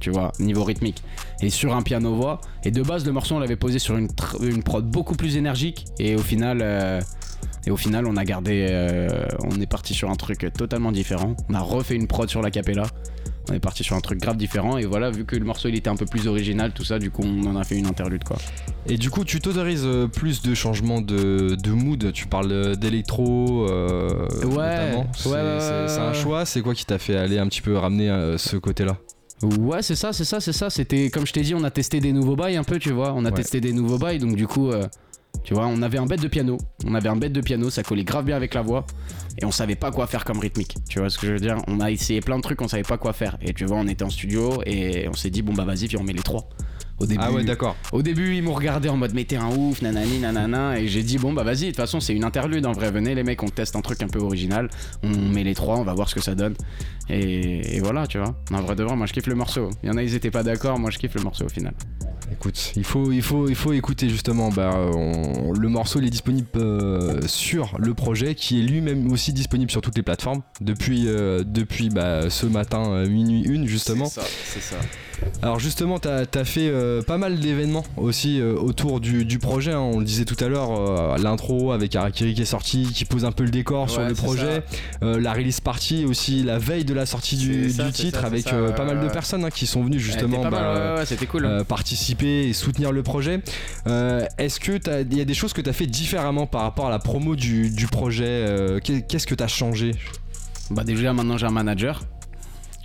[0.00, 1.02] Tu vois, niveau rythmique.
[1.40, 2.40] Et sur un piano voix.
[2.64, 4.08] Et de base, le morceau, on l'avait posé sur une,
[4.40, 5.86] une prod beaucoup plus énergique.
[5.98, 6.60] Et au final.
[6.62, 7.00] euh,
[7.68, 8.66] et au final, on a gardé.
[8.70, 9.08] euh,
[9.44, 11.36] on est parti sur un truc totalement différent.
[11.50, 12.84] On a refait une prod sur la capella.
[13.50, 14.78] On est parti sur un truc grave différent.
[14.78, 17.10] Et voilà, vu que le morceau il était un peu plus original, tout ça, du
[17.10, 18.38] coup, on en a fait une interlude quoi.
[18.86, 22.74] Et du coup tu t'autorises euh, plus de changements de, de mood, tu parles euh,
[22.74, 25.02] d'électro euh, Ouais.
[25.14, 28.38] C'est ouais, un choix, c'est quoi qui t'a fait aller un petit peu ramener euh,
[28.38, 28.96] ce côté-là?
[29.42, 30.68] Ouais, c'est ça, c'est ça, c'est ça.
[30.70, 33.12] C'était comme je t'ai dit, on a testé des nouveaux bails un peu, tu vois.
[33.14, 33.34] On a Ouais.
[33.36, 34.86] testé des nouveaux bails, donc du coup, euh,
[35.44, 36.58] tu vois, on avait un bête de piano.
[36.86, 38.86] On avait un bête de piano, ça collait grave bien avec la voix.
[39.40, 40.76] Et on savait pas quoi faire comme rythmique.
[40.88, 41.58] Tu vois ce que je veux dire?
[41.68, 43.38] On a essayé plein de trucs, on savait pas quoi faire.
[43.40, 46.00] Et tu vois, on était en studio et on s'est dit, bon bah vas-y, viens,
[46.00, 46.48] on met les trois.
[47.00, 47.76] Au début, Ah ouais d'accord.
[47.92, 50.80] au début, ils m'ont regardé en mode mais t'es un ouf, nanani, nanana.
[50.80, 52.90] Et j'ai dit bon bah vas-y, de toute façon c'est une interlude en vrai.
[52.90, 54.68] Venez les mecs, on teste un truc un peu original.
[55.04, 56.54] On met les trois, on va voir ce que ça donne.
[57.08, 58.34] Et, et voilà, tu vois.
[58.52, 59.70] En vrai de vrai, moi je kiffe le morceau.
[59.82, 61.72] Il y en a, ils étaient pas d'accord, moi je kiffe le morceau au final.
[62.30, 64.50] Écoute, il faut, il faut, il faut écouter justement.
[64.50, 69.32] Bah, on- le morceau il est disponible euh, sur le projet, qui est lui-même aussi
[69.32, 74.06] disponible sur toutes les plateformes depuis, euh, depuis bah, ce matin euh, minuit une justement.
[74.06, 74.76] C'est ça, c'est ça.
[75.42, 79.72] Alors justement, t'as as fait euh, pas mal d'événements aussi euh, autour du, du projet.
[79.72, 79.78] hein.
[79.80, 83.24] On le disait tout à l'heure, euh, l'intro avec Harakiri qui est sorti, qui pose
[83.24, 84.62] un peu le décor sur le projet.
[85.02, 88.42] Euh, la release party aussi, la veille de la sortie du, ça, titre ça, avec
[88.42, 91.06] ça, euh, pas mal de personnes hein, qui sont venues justement mal, bah, ouais, ouais,
[91.06, 91.44] c'était cool.
[91.44, 93.40] euh, participer et soutenir le projet.
[93.86, 96.62] Euh, Est-ce que t'as- il y a des choses que tu as fait différemment par
[96.62, 99.92] rapport à la promo du, du projet euh, qu'est- Qu'est-ce que tu as changé?
[100.70, 102.02] Bah déjà maintenant j'ai un manager.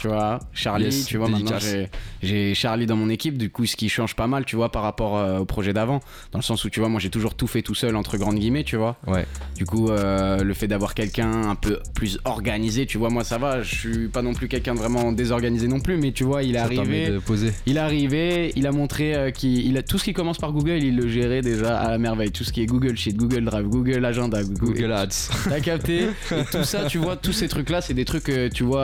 [0.03, 1.63] Tu vois, Charlie, Yes, tu vois, maintenant dédicace.
[1.71, 1.89] j'ai-
[2.21, 4.81] j'ai Charlie dans mon équipe, du coup ce qui change pas mal, tu vois, par
[4.83, 6.01] rapport euh, au projet d'avant.
[6.33, 8.37] Dans le sens où, tu vois, moi j'ai toujours tout fait tout seul, entre grandes
[8.37, 8.97] guillemets, tu vois.
[9.07, 9.25] Ouais.
[9.55, 13.37] Du coup, euh, le fait d'avoir quelqu'un un peu plus organisé, tu vois, moi ça
[13.37, 16.43] va, je suis pas non plus quelqu'un de vraiment désorganisé non plus, mais tu vois,
[16.43, 17.07] il est Ça arrivé.
[17.09, 17.53] de poser.
[17.65, 20.51] Il est arrivé, il a montré euh, qu'il il a tout ce qui commence par
[20.51, 22.31] Google, il le gérait déjà à la merveille.
[22.33, 25.29] Tout ce qui est Google Sheet, Google Drive, Google Agenda, Google, Google Ads.
[25.47, 26.07] T'as capté?
[26.31, 28.81] Et tout ça, tu vois, tous ces trucs-là, c'est des trucs, tu vois,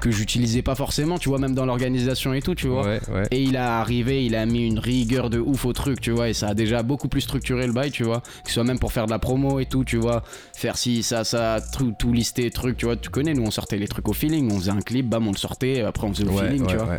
[0.00, 2.84] que j'utilisais pas forcément, tu vois, même dans l'organisation et tout, tu vois.
[2.86, 3.22] Ouais, ouais.
[3.30, 6.28] Et il a arrivé, il a mis une rigueur de ouf au truc, tu vois,
[6.28, 8.20] et ça a déjà beaucoup plus structuré le bail, tu vois.
[8.20, 10.22] Que ce soit même pour faire de la promo et tout, tu vois.
[10.54, 12.96] Faire ci, ça, ça, tout, tout lister, truc, tu vois.
[12.96, 15.32] Tu connais, nous on sortait les trucs au feeling, on faisait un clip, bam, on
[15.32, 16.98] le sortait, après on faisait le Ouais, feeling, tu vois.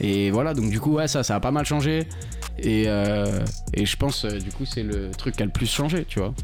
[0.00, 2.06] Et voilà, donc du coup, ouais, ça, ça a pas mal changé.
[2.58, 3.40] Et, euh,
[3.74, 6.20] et je pense, euh, du coup, c'est le truc qui a le plus changé, tu
[6.20, 6.34] vois.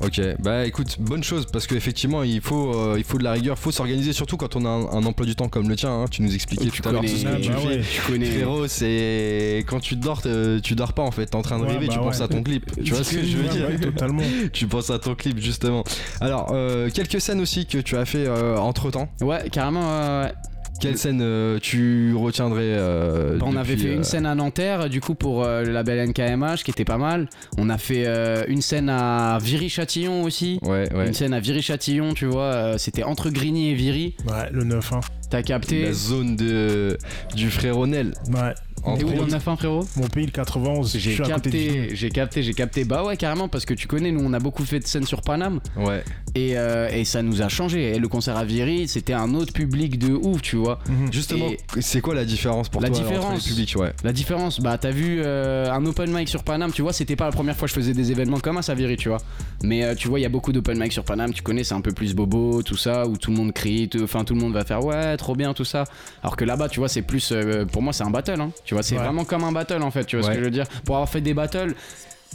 [0.00, 3.58] Ok, bah écoute, bonne chose parce qu'effectivement il faut, euh, il faut de la rigueur,
[3.58, 5.90] faut s'organiser surtout quand on a un, un emploi du temps comme le tien.
[5.90, 6.04] hein.
[6.10, 7.66] Tu nous expliquais Tu tout à l'heure tout ce que connais- tu bah fais.
[7.68, 7.80] ouais.
[7.82, 8.26] Tu connais.
[8.30, 10.22] Frérot, c'est quand tu dors,
[10.62, 11.26] tu dors pas en fait.
[11.26, 12.70] T'es en train de Ouais, rêver, bah tu penses à ton clip.
[12.84, 13.68] Tu vois ce que je veux dire?
[13.68, 14.22] ouais, totalement.
[14.52, 15.82] Tu penses à ton clip justement.
[16.20, 19.08] Alors, euh, quelques scènes aussi que tu as fait entre temps.
[19.20, 20.32] Ouais, carrément, ouais.
[20.80, 24.88] Quelle scène euh, tu retiendrais euh, Bah, on avait fait euh, une scène à Nanterre,
[24.88, 27.28] du coup, pour euh, le label NKMH, qui était pas mal.
[27.58, 30.58] On a fait euh, une scène à Viry-Châtillon aussi.
[30.62, 31.06] Ouais, ouais.
[31.08, 32.42] Une scène à Viry-Châtillon, tu vois.
[32.44, 34.14] euh, C'était entre Grigny et Viry.
[34.26, 35.00] Ouais, le 9-1.
[35.30, 36.96] T'as capté La zone de,
[37.34, 38.14] du fréronel.
[38.32, 38.54] Ouais.
[38.92, 39.26] Entre T'es où autres.
[39.26, 39.86] dans 9 frérot?
[39.96, 40.92] Mon pays, le 91.
[40.92, 42.84] je J'ai capté, j'ai capté, j'ai capté.
[42.84, 45.22] Bah ouais, carrément, parce que tu connais, nous, on a beaucoup fait de scènes sur
[45.22, 45.60] Paname.
[45.76, 46.02] Ouais.
[46.34, 47.94] Et, euh, et ça nous a changé.
[47.94, 50.78] Et le concert à Viry, c'était un autre public de ouf, tu vois.
[50.88, 51.12] Mhm.
[51.12, 51.48] Justement,
[51.80, 53.44] c'est quoi la différence pour La toi entre différence.
[53.44, 53.92] les publics ouais.
[54.04, 57.24] La différence, bah t'as vu euh, un open mic sur Paname, tu vois, c'était pas
[57.26, 59.18] la première fois que je faisais des événements comme ça à Viry, tu vois.
[59.62, 61.74] Mais euh, tu vois, il y a beaucoup d'open mic sur Paname, tu connais, c'est
[61.74, 64.52] un peu plus bobo, tout ça, où tout le monde crie, enfin tout le monde
[64.52, 65.84] va faire ouais, trop bien, tout ça.
[66.22, 68.50] Alors que là-bas, tu vois, c'est plus, euh, pour moi, c'est un battle, hein.
[68.64, 69.02] Tu vois, c'est Ouais.
[69.04, 70.66] vraiment comme un battle en fait, tu vois ce que je veux dire.
[70.84, 71.74] Pour avoir fait des battles.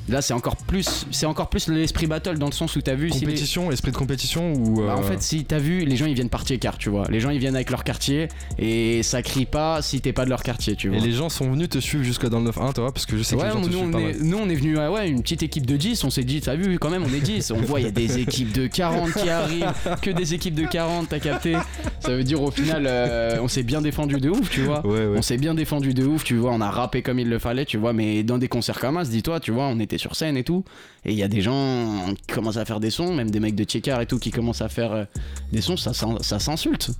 [0.09, 3.09] Là, c'est encore plus, c'est encore plus l'esprit battle dans le sens où t'as vu
[3.09, 4.81] si les- Compétition, esprit de compétition ou.
[4.81, 7.05] bah, euh, en fait, si t'as vu, les gens ils viennent par quart, tu vois.
[7.09, 8.27] Les gens ils viennent avec leur quartier
[8.59, 10.97] et ça crie pas si t'es pas de leur quartier, tu vois.
[10.97, 13.23] Et les gens sont venus te suivre jusque dans le 9-1, toi, parce que je
[13.23, 15.21] sais que Ouais, les gens nous, on est, nous on est venu à ouais, une
[15.21, 17.61] petite équipe de 10, on s'est dit, t'as vu quand même on est 10, on
[17.61, 21.07] voit il y a des équipes de 40 qui arrivent, que des équipes de 40,
[21.09, 21.55] t'as capté
[22.01, 24.85] Ça veut dire au final euh, on s'est bien défendu de ouf, tu vois.
[24.85, 25.17] Ouais, ouais.
[25.17, 27.63] On s'est bien défendu de ouf, tu vois, on a rappé comme il le fallait,
[27.65, 30.37] tu vois, mais dans des concerts comme ça, dis-toi, tu vois, on était sur scène
[30.37, 30.63] et tout,
[31.05, 33.55] et il y a des gens qui commencent à faire des sons, même des mecs
[33.55, 35.05] de Tchekar et tout qui commencent à faire euh,
[35.51, 36.91] des sons, ça, s'insulte.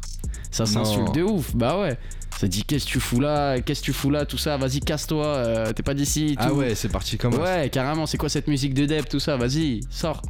[0.52, 1.98] Ça s'insulte de ouf, bah ouais.
[2.40, 4.80] Ça dit qu'est-ce que tu fous là, qu'est-ce que tu fous là, tout ça, vas-y
[4.80, 6.36] casse-toi, euh, t'es pas d'ici.
[6.38, 6.56] Ah tout.
[6.56, 7.42] ouais, c'est parti comme ça.
[7.42, 10.22] Ouais, carrément, c'est quoi cette musique de Deb, tout ça, vas-y, sors.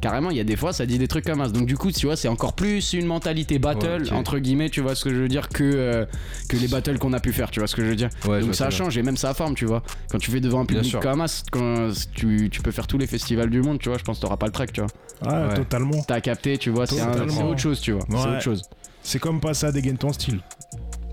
[0.00, 1.48] Carrément, il y a des fois, ça dit des trucs comme ça.
[1.50, 4.80] Donc, du coup, tu vois, c'est encore plus une mentalité battle, Ouais, entre guillemets, tu
[4.82, 6.04] vois ce que je veux dire, que, euh,
[6.48, 8.10] que les battles qu'on a pu faire, tu vois ce que je veux dire.
[8.26, 8.76] Ouais, Donc, ça bien.
[8.76, 9.82] change, et même ça forme, tu vois.
[10.10, 13.06] Quand tu fais devant un public comme ça, quand tu, tu peux faire tous les
[13.06, 14.90] festivals du monde, tu vois, je pense que t'auras pas le track, tu vois.
[15.32, 15.54] Ouais, Ouais.
[15.54, 16.02] totalement.
[16.06, 18.02] T'as capté, tu vois, c'est autre chose, tu vois.
[18.10, 18.62] C'est autre chose.
[19.02, 20.40] C'est comme passer à dégainer ton style.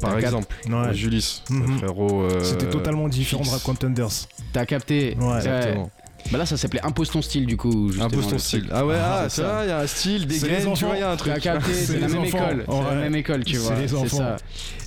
[0.01, 0.93] Par exemple, Ouais.
[0.93, 1.77] Julis, Mhm.
[1.77, 2.23] frérot.
[2.23, 3.49] euh, C'était totalement différent de.
[3.49, 4.09] Rap Contenders.
[4.51, 5.15] T'as capté.
[5.19, 5.35] Ouais.
[5.37, 5.89] Exactement.
[6.31, 7.87] Bah là, ça s'appelait Impose ton style, du coup.
[7.89, 8.67] justement, Impose ton le style.
[8.71, 10.73] Ah ouais, Ah, ah, c'est ça il y a un style, des C'est les graines,
[10.73, 11.33] tu vois, il y a un truc.
[11.39, 12.65] C'est la même école.
[12.67, 13.75] C'est la même école, tu C'est vois.
[13.75, 14.17] les C'est enfants.
[14.17, 14.35] ça.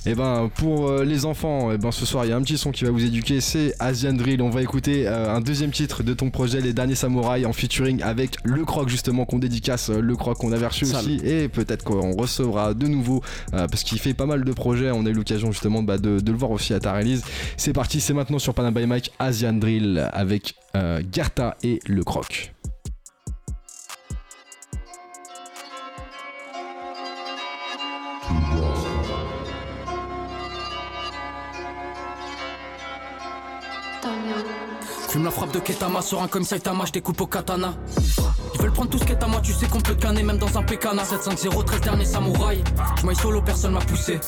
[0.05, 2.57] Et ben pour euh, les enfants, eh ben ce soir il y a un petit
[2.57, 4.41] son qui va vous éduquer, c'est Asian Drill.
[4.41, 8.01] On va écouter euh, un deuxième titre de ton projet, Les Derniers Samouraïs, en featuring
[8.03, 10.99] avec Le Croc justement qu'on dédicace, euh, Le Croc qu'on avait reçu Sale.
[10.99, 13.21] aussi, et peut-être qu'on recevra de nouveau
[13.53, 14.91] euh, parce qu'il fait pas mal de projets.
[14.91, 17.21] On a eu l'occasion justement bah, de, de le voir aussi à ta release.
[17.57, 22.03] C'est parti, c'est maintenant sur Panama by Mike, Asian Drill avec euh, Gerta et Le
[22.03, 22.53] Croc.
[35.17, 37.73] Fume la frappe de Ketama sur un comme Saitama, je découpe au katana.
[38.53, 40.37] Ils veulent prendre tout ce qui est à moi, tu sais qu'on peut canner même
[40.37, 41.03] dans un pécana.
[41.03, 42.63] 7-5-0, 13 dernier samouraï.
[43.03, 44.19] Je solo, personne m'a poussé.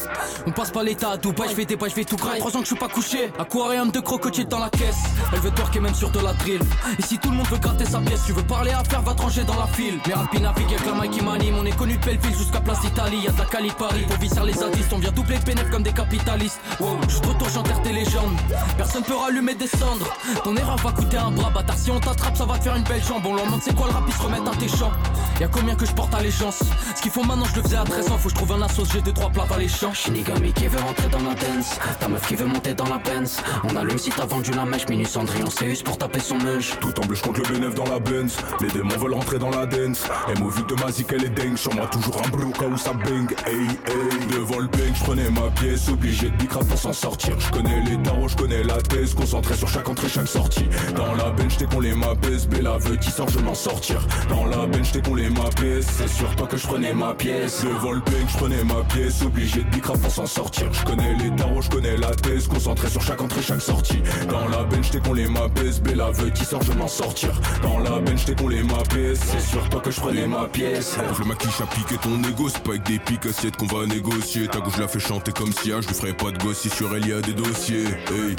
[0.47, 2.39] On passe pas l'état à Dubaï, je fais des bails, je vais tout graille.
[2.39, 4.97] 3 ans que je suis pas couché, aquarium de crocodile dans la caisse.
[5.31, 6.61] Elle veut torquer même sur de la drill.
[6.97, 9.13] Et si tout le monde veut gratter sa pièce, tu veux parler à faire, va
[9.13, 9.99] trancher dans la file.
[10.07, 11.55] Mais Alpi navigue avec la main qui m'anime.
[11.59, 14.41] On est connu de Belleville jusqu'à Place d'Italie Y'a de la Cali Paris, pour visser
[14.43, 16.59] les zadistes On vient doubler le pénètre comme des capitalistes.
[16.79, 18.37] Wow, je suis de retour, j'enterre tes légendes.
[18.77, 20.15] Personne peut rallumer des cendres.
[20.43, 21.77] Ton erreur va coûter un bras bâtard.
[21.77, 23.25] Si on t'attrape ça va te faire une belle jambe.
[23.25, 24.91] On leur demande c'est quoi le rap, ils se remettent à tes champs
[25.39, 26.63] Y'a combien que je porte allégeance
[26.95, 28.17] Ce qu'il faut maintenant je le faisais à 13 ans.
[28.17, 31.07] Faut que je trouve un assos, j'ai deux trois plats alléchants Shinigami qui veut rentrer
[31.09, 33.41] dans la dance Ta meuf qui veut monter dans la Benz.
[33.63, 34.87] On allume si t'as vendu la mèche.
[34.89, 37.85] Minus Cendrillon CUS pour taper son meuge Tout en bleu, je compte le bénéf dans
[37.85, 38.37] la Benz.
[38.61, 41.57] Les démons veulent rentrer dans la dance Et vu de ma zik elle est dingue.
[41.57, 43.33] Sur moi toujours un bleu au où ça bang.
[43.45, 44.27] Hey hey.
[44.31, 45.89] Devant le bang je prenais ma pièce.
[45.89, 47.39] Obligé de bicrave pour s'en sortir.
[47.39, 49.13] Je connais les tarots, je connais la thèse.
[49.13, 53.11] Concentré sur chaque entrée, chaque sortie Dans la bench t'es qu'on les m'apaise Bella qui
[53.11, 54.05] sort je m'en sortir.
[54.29, 57.63] Dans la bench t'es qu'on les m'apaise C'est sur toi que je prenais ma pièce.
[57.63, 60.71] Le bang je prenais ma pièce Obligé de bicrave pour s'en sortir.
[60.71, 64.01] Je connais les tarots, je connais la thèse Concentré sur chaque entrée, chaque sortie.
[64.29, 67.29] Dans la bench t'es qu'on les m'apaise Bella qui sort je m'en sortir.
[67.61, 70.97] Dans la bench t'es qu'on les m'apaise C'est sur toi que je prenais ma pièce.
[71.19, 74.47] Le maquis a piqué ton égo C'est pas avec des piques assiettes qu'on va négocier.
[74.47, 76.69] Ta gauche la fait chanter comme si ah, je lui ferais pas de gosse si
[76.69, 77.85] sur elle y a des dossiers.
[77.85, 78.35] Hey.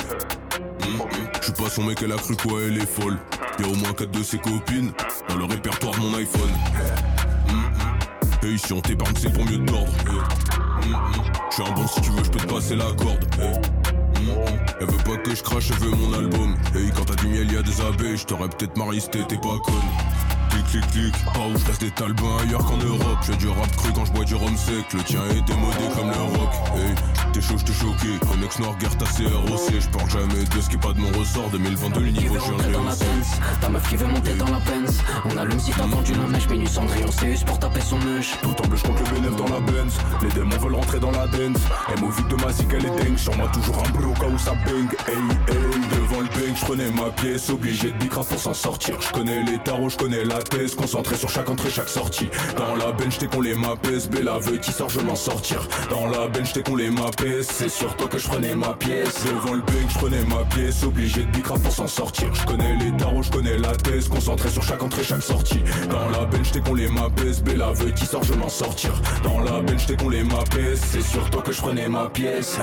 [0.80, 1.10] Mm, mm.
[1.12, 1.19] Je
[1.54, 3.18] suis pas son mec, elle a cru quoi, elle est folle.
[3.58, 4.92] Y'a au moins 4 de ses copines
[5.28, 6.50] dans le répertoire de mon iPhone.
[7.48, 9.92] Mm, hey, si on t'épargne, c'est pour mieux tordre.
[11.50, 13.24] Je suis un bon si tu veux, je peux te passer la corde.
[14.80, 16.54] Elle veut pas que je crache, elle veut mon album.
[16.74, 18.16] Hey, quand t'as du miel, y a des abeilles.
[18.16, 20.39] Je t'aurais peut-être marié si t'étais pas conne
[20.70, 21.14] clic clic.
[21.34, 23.18] Pas où je reste des talbins ailleurs qu'en Europe.
[23.22, 24.84] Je du rap cru quand je bois du rhum sec.
[24.94, 26.52] Le tien est démodé comme le rock.
[26.76, 26.94] Hey,
[27.32, 28.08] t'es chaud, j't'ai choqué.
[28.20, 31.10] Connex noir, guerre ta CROC Je parle jamais de ce qui est pas de mon
[31.18, 31.50] ressort.
[31.50, 32.82] 2022 le niveau je viens
[33.60, 36.48] Ta meuf qui veut monter dans la Benz On allume si t'as vendu la mèche
[36.48, 36.78] Minus
[37.10, 39.98] Cendrillon CUS pour taper son mèche Tout en bleu je le bénéf dans la Benz.
[40.22, 41.60] Les démons veulent rentrer dans la dance.
[41.88, 43.18] Elle vite de ma elle est dingue.
[43.18, 44.88] Sur moi toujours un bleu au cas où ça bang.
[45.08, 45.14] Hey
[45.48, 47.50] hey Devant le bang je prenais ma pièce.
[47.50, 49.00] Obligé de bicrave pour s'en sortir.
[49.00, 50.74] Je connais les tarots, je connais la thèse.
[50.74, 52.28] Concentré sur chaque entrée, chaque sortie.
[52.56, 55.66] Dans la bench t'es qu'on les m'apaise Bella veut qui sort, je m'en sortir.
[55.90, 59.24] Dans la bench t'es qu'on les m'apaise C'est sur toi que je prenais ma pièce.
[59.24, 60.82] Devant le bank je prenais ma pièce.
[60.84, 62.32] Obligé de bicrave pour s'en sortir.
[62.34, 64.08] Je connais les tarots, je connais la thèse.
[64.08, 65.60] Concentré sur chaque entrée, chaque sortie.
[65.88, 68.90] Dans la bench t'es qu'on les m'apaise Bella veut qui sort, je m'en sortir.
[69.22, 72.58] Dans la bench t'es qu'on les m'apaise C'est sur toi que je prenais ma pièce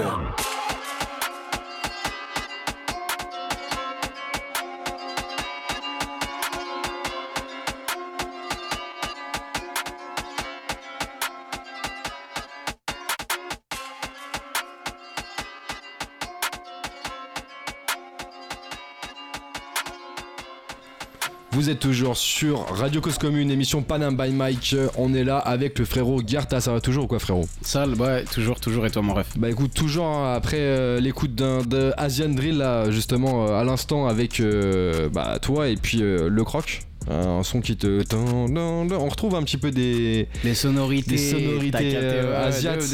[21.67, 24.73] Vous êtes toujours sur Radio Cause Commune, émission Panam by Mike.
[24.95, 26.61] On est là avec le frérot Garta.
[26.61, 28.85] Ça va toujours ou quoi, frérot Sale, ouais, toujours, toujours.
[28.85, 31.59] Et toi, mon ref Bah écoute, toujours hein, après euh, l'écoute d'un
[31.97, 36.83] Asian Drill, là, justement, euh, à l'instant, avec euh, bah, toi et puis le croc.
[37.11, 38.01] Un son qui te.
[38.15, 40.29] On retrouve un petit peu des.
[40.45, 41.11] Les sonorités.
[41.11, 42.93] Des sonorités asiatiques.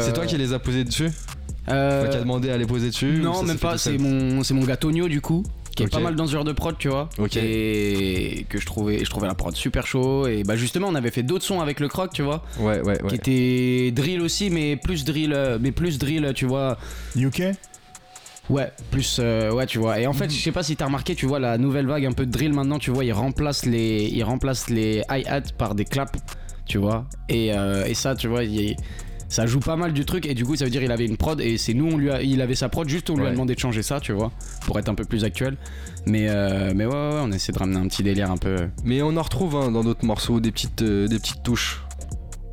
[0.00, 1.10] C'est toi qui les as posées dessus
[1.68, 2.02] euh...
[2.02, 3.78] Toi qui as demandé à les poser dessus Non, même pas.
[3.78, 6.44] C'est mon, c'est mon gars Tonio du coup qui est pas mal dans ce genre
[6.44, 7.08] de prod, tu vois.
[7.18, 7.36] Ok.
[7.36, 10.26] Et que je trouvais, je trouvais la prod super chaud.
[10.26, 12.42] Et bah justement, on avait fait d'autres sons avec le croc, tu vois.
[12.58, 13.08] Ouais, ouais, ouais.
[13.08, 16.78] Qui était drill aussi, mais plus drill, mais plus drill, tu vois.
[17.16, 17.52] UK
[18.50, 20.00] Ouais, plus euh, ouais, tu vois.
[20.00, 20.30] Et en fait, mhm.
[20.30, 22.52] je sais pas si t'as remarqué, tu vois la nouvelle vague un peu de drill
[22.52, 26.18] maintenant, tu vois, ils remplacent les, ils remplacent les hi-hats par des claps,
[26.66, 27.06] tu vois.
[27.28, 28.76] Et, euh, et ça, tu vois, il
[29.32, 31.16] ça joue pas mal du truc et du coup ça veut dire il avait une
[31.16, 33.30] prod et c'est nous on lui a, il avait sa prod juste on lui a
[33.30, 34.30] demandé de changer ça tu vois
[34.66, 35.56] pour être un peu plus actuel.
[36.04, 39.00] Mais euh, mais ouais, ouais, on essaie de ramener un petit délire un peu mais
[39.00, 41.82] on en retrouve hein, dans d'autres morceaux des petites euh, des petites touches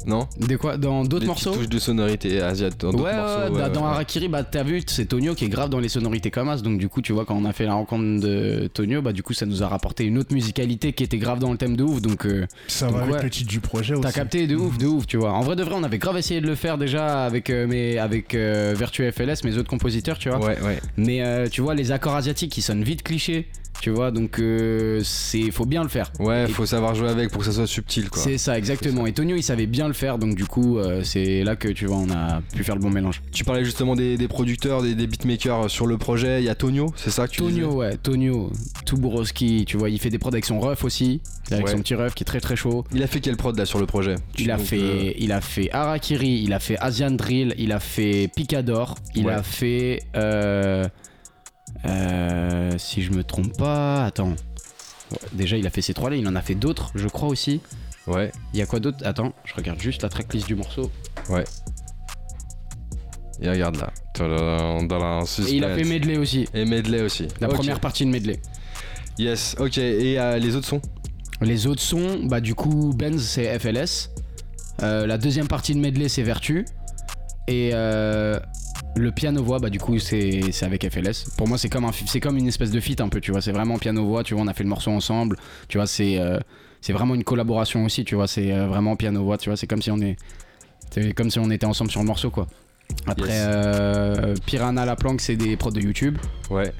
[0.05, 4.27] non Des quoi Dans d'autres morceaux touches de sonorité asiatique dans ouais, morceaux, dans Harakiri,
[4.27, 6.57] bah t'as vu, c'est Tonio qui est grave dans les sonorités comme as.
[6.57, 9.23] Donc du coup, tu vois, quand on a fait la rencontre de Tonio, bah du
[9.23, 11.83] coup, ça nous a rapporté une autre musicalité qui était grave dans le thème de
[11.83, 12.01] ouf.
[12.01, 14.03] Donc euh, ça va avec le titre du projet aussi.
[14.03, 15.33] T'as capté de ouf, de ouf, tu vois.
[15.33, 17.97] En vrai de vrai, on avait grave essayé de le faire déjà avec euh, mes,
[17.97, 20.39] avec euh, Virtue FLS, mes autres compositeurs, tu vois.
[20.39, 20.79] Ouais, ouais.
[20.97, 23.47] Mais tu vois, les accords asiatiques qui sonnent vite clichés
[23.79, 26.11] tu vois donc euh, c'est faut bien le faire.
[26.19, 28.21] Ouais il faut savoir jouer avec pour que ça soit subtil quoi.
[28.21, 29.05] C'est ça exactement.
[29.05, 31.85] Et Tonio il savait bien le faire donc du coup euh, c'est là que tu
[31.85, 33.21] vois on a pu faire le bon mélange.
[33.31, 36.41] Tu parlais justement des, producteurs des, beatmakers sur le projet.
[36.41, 38.51] Il y a Tonio c'est ça que tu Tonio ouais Tonio
[38.85, 41.21] Tuborowski tu vois il fait des prods avec son ref aussi.
[41.51, 42.83] Avec son petit ref qui est très très chaud.
[42.93, 44.15] Il a fait quelle prod là sur le projet?
[44.37, 47.79] Il a fait euh, il a fait Arakiri il a fait Asian Drill il a
[47.79, 50.03] fait Picador il a fait
[51.85, 54.35] euh, si je me trompe pas, attends.
[55.33, 57.61] Déjà, il a fait ces trois-là, il en a fait d'autres, je crois aussi.
[58.07, 58.97] Ouais, Il y a quoi d'autre?
[59.05, 60.91] Attends, je regarde juste la tracklist du morceau.
[63.41, 63.91] et regarde là.
[65.47, 66.47] Et il a fait medley aussi.
[66.53, 67.27] Et medley aussi.
[67.39, 67.55] La Ok.
[67.55, 68.39] première partie de medley.
[69.17, 69.77] Yes, ok.
[69.77, 70.81] Et euh, les autres sons?
[71.41, 74.09] Les autres sons, bah du coup, Benz c'est FLS.
[74.81, 76.65] Euh, la deuxième partie de medley c'est Vertu.
[77.47, 78.39] Et euh,
[78.95, 81.29] le piano-voix, bah du coup c'est avec FLS.
[81.37, 83.41] Pour moi c'est comme, c'est comme une espèce de feat un peu, tu vois.
[83.41, 85.37] C'est vraiment piano-voix, tu vois, on a fait le morceau ensemble.
[85.67, 86.39] Tu vois, c'est euh,
[86.81, 88.27] c'est vraiment une collaboration aussi, tu vois.
[88.27, 89.57] C'est euh, vraiment piano-voix, tu vois.
[89.57, 90.15] C'est comme si on est...
[90.91, 92.47] C'est comme si on était ensemble sur le morceau, quoi.
[93.05, 93.45] Après, Yes.
[93.47, 96.17] euh, Piranha La Planque, c'est des prods de YouTube.
[96.49, 96.71] Ouais.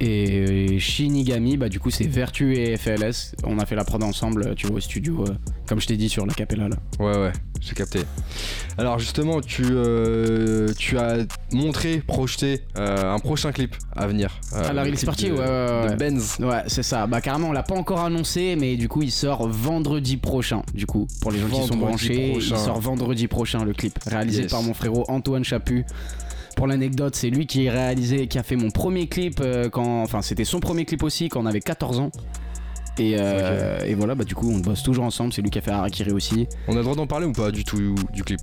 [0.00, 3.34] Et Shinigami, bah du coup c'est Vertu et FLS.
[3.44, 5.32] On a fait la prod ensemble, tu vois, au studio, euh,
[5.66, 6.76] comme je t'ai dit sur la capella là.
[7.00, 7.32] Ouais, ouais,
[7.62, 8.00] j'ai capté.
[8.76, 14.38] Alors justement, tu, euh, tu as montré, projeté euh, un prochain clip à venir.
[14.52, 15.90] Ah, la le release party, de- ouais, ouais, ouais.
[15.92, 16.36] De Benz.
[16.40, 17.06] Ouais, c'est ça.
[17.06, 20.60] Bah carrément, on l'a pas encore annoncé, mais du coup il sort vendredi prochain.
[20.74, 22.56] Du coup, pour les gens qui sont branchés, prochain.
[22.56, 24.50] il sort vendredi prochain le clip, réalisé Yes.
[24.50, 25.86] par mon frérot Antoine Chaput.
[26.56, 30.02] Pour l'anecdote, c'est lui qui a réalisé, qui a fait mon premier clip euh, quand,
[30.02, 32.10] enfin c'était son premier clip aussi quand on avait 14 ans.
[32.98, 35.34] Et, euh, et voilà, bah du coup on bosse toujours ensemble.
[35.34, 36.48] C'est lui qui a fait Harakiri aussi.
[36.66, 38.40] On a le droit d'en parler ou pas du tout du clip?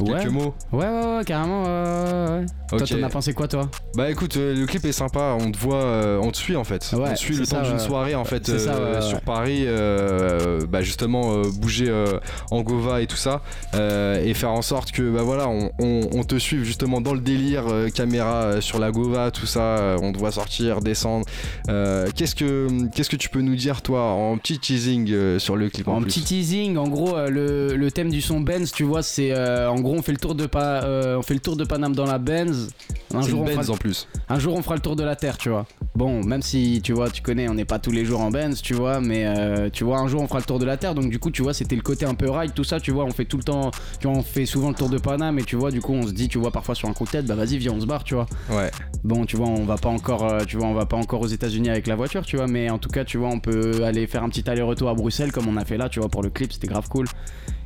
[0.00, 0.18] Ouais.
[0.20, 1.62] Quelques mots Ouais, ouais, ouais, carrément.
[1.64, 2.46] ouais, ouais.
[2.68, 3.68] Toi, t'en as pensé quoi, toi?
[3.94, 6.64] Bah écoute, euh, le clip est sympa, on te voit, euh, on te suit en
[6.64, 6.82] fait.
[6.94, 9.64] Ouais, on te suit le ça, temps d'une soirée en fait ça, euh, sur Paris,
[9.66, 12.18] euh, bah justement euh, bouger euh,
[12.50, 13.42] en Gova et tout ça,
[13.74, 17.12] euh, et faire en sorte que bah voilà, on, on- on te suive justement dans
[17.14, 20.80] le délire, euh, caméra euh, sur la Gova, tout ça, euh, on te voit sortir,
[20.80, 21.26] descendre.
[21.68, 25.56] Euh, qu'est-ce que qu'est-ce que tu peux nous dire toi en petit teasing euh, sur
[25.56, 28.72] le clip en, En petit teasing, en gros, euh, le, le thème du son Benz,
[28.72, 31.34] tu vois, c'est euh, en gros, on fait le tour de pa- euh, on fait
[31.34, 32.70] le tour de Paname dans la Benz.
[33.14, 34.08] Un jour, une on fera, en plus.
[34.30, 35.66] un jour, on fera le tour de la terre, tu vois.
[35.94, 38.62] Bon, même si tu vois, tu connais, on n'est pas tous les jours en Benz,
[38.62, 40.94] tu vois, mais euh, tu vois, un jour, on fera le tour de la terre.
[40.94, 43.04] Donc du coup, tu vois, c'était le côté un peu ride, tout ça, tu vois,
[43.04, 43.70] on fait tout le temps,
[44.00, 46.06] tu vois, on fait souvent le tour de Paname, et tu vois, du coup, on
[46.06, 47.84] se dit, tu vois, parfois sur un coup de tête, bah vas-y, viens, on se
[47.86, 48.24] barre, tu vois.
[48.50, 48.70] Ouais.
[49.04, 51.26] Bon, tu vois, on va pas encore, euh, tu vois, on va pas encore aux
[51.26, 54.06] États-Unis avec la voiture, tu vois, mais en tout cas, tu vois, on peut aller
[54.06, 56.30] faire un petit aller-retour à Bruxelles comme on a fait là, tu vois, pour le
[56.30, 57.06] clip, c'était grave cool.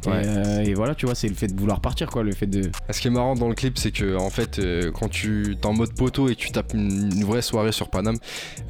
[0.04, 0.22] Et, Ouais.
[0.24, 2.70] euh, et voilà, tu vois, c'est le fait de vouloir partir, quoi, le fait de.
[2.90, 5.66] Ce qui est marrant dans le clip, c'est que en fait, euh, quand tu t'es
[5.66, 8.16] en mode poteau et que tu tapes une, une vraie soirée sur Paname,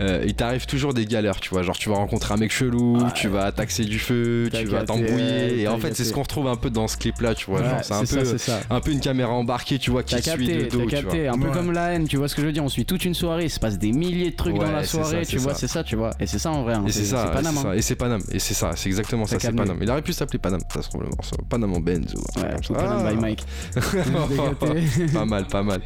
[0.00, 1.62] euh, il t'arrive toujours des galères, tu vois.
[1.62, 3.12] Genre, tu vas rencontrer un mec chelou, Ouais.
[3.14, 5.60] tu vas taxer du feu, tu vas t'embrouiller.
[5.60, 7.60] Et en fait, c'est ce qu'on retrouve un peu dans ce clip-là, tu vois.
[7.60, 8.60] Ouais, genre, c'est un ça, peu, c'est ça.
[8.70, 11.22] un peu une caméra embarquée, tu vois, qui suit de capté, dos, t'as tu capté,
[11.28, 11.34] vois.
[11.36, 11.52] un peu Ouais.
[11.54, 13.44] comme la haine, tu vois ce que je veux dire, on suit toute une soirée,
[13.44, 15.52] il se passe des milliers de trucs Ouais, dans la soirée, ça, tu c'est vois,
[15.54, 15.60] ça.
[15.60, 17.34] c'est ça, tu vois, et c'est ça en vrai, hein, Et c'est ça, c'est et
[17.34, 17.62] Paname, c'est hein.
[17.70, 19.52] ça, et c'est Paname, et c'est ça, c'est exactement ça, c'est.
[19.54, 19.78] Paname.
[19.82, 21.36] Il aurait pu s'appeler Paname, ça se trouve le morceau.
[21.48, 22.40] Paname en Benz ou
[23.26, 23.44] Mike.
[25.12, 25.80] Pas mal, pas mal.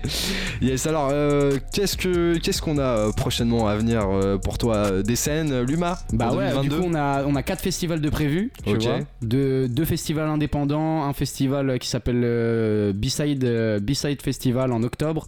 [0.60, 5.02] Yes, alors euh, qu'est-ce que qu'est-ce qu'on a euh, prochainement à venir euh, pour toi
[5.02, 6.76] Des scènes, Luma Bah ouais, du 2022?
[6.78, 8.82] coup on a, on a quatre festivals de prévus, tu Ok.
[8.82, 8.98] vois.
[9.22, 15.26] Deux, deux festivals indépendants, un festival qui s'appelle euh, B-Side, euh, B-Side Festival en octobre,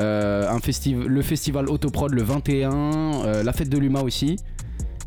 [0.00, 2.72] euh, un festi- le festival Autoprod le 21,
[3.24, 4.36] euh, la fête de l'Uma aussi.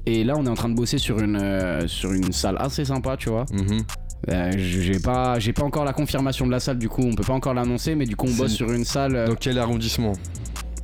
[0.06, 2.86] Et là on est en train de bosser sur une, euh, sur une salle assez
[2.86, 3.46] sympa, tu vois.
[3.52, 3.84] Mhm.
[4.30, 7.24] Euh, j'ai pas, j'ai pas encore la confirmation de la salle, du coup on peut
[7.24, 9.16] pas encore l'annoncer, mais du coup on bosse sur une salle...
[9.16, 10.14] euh, Dans quel arrondissement?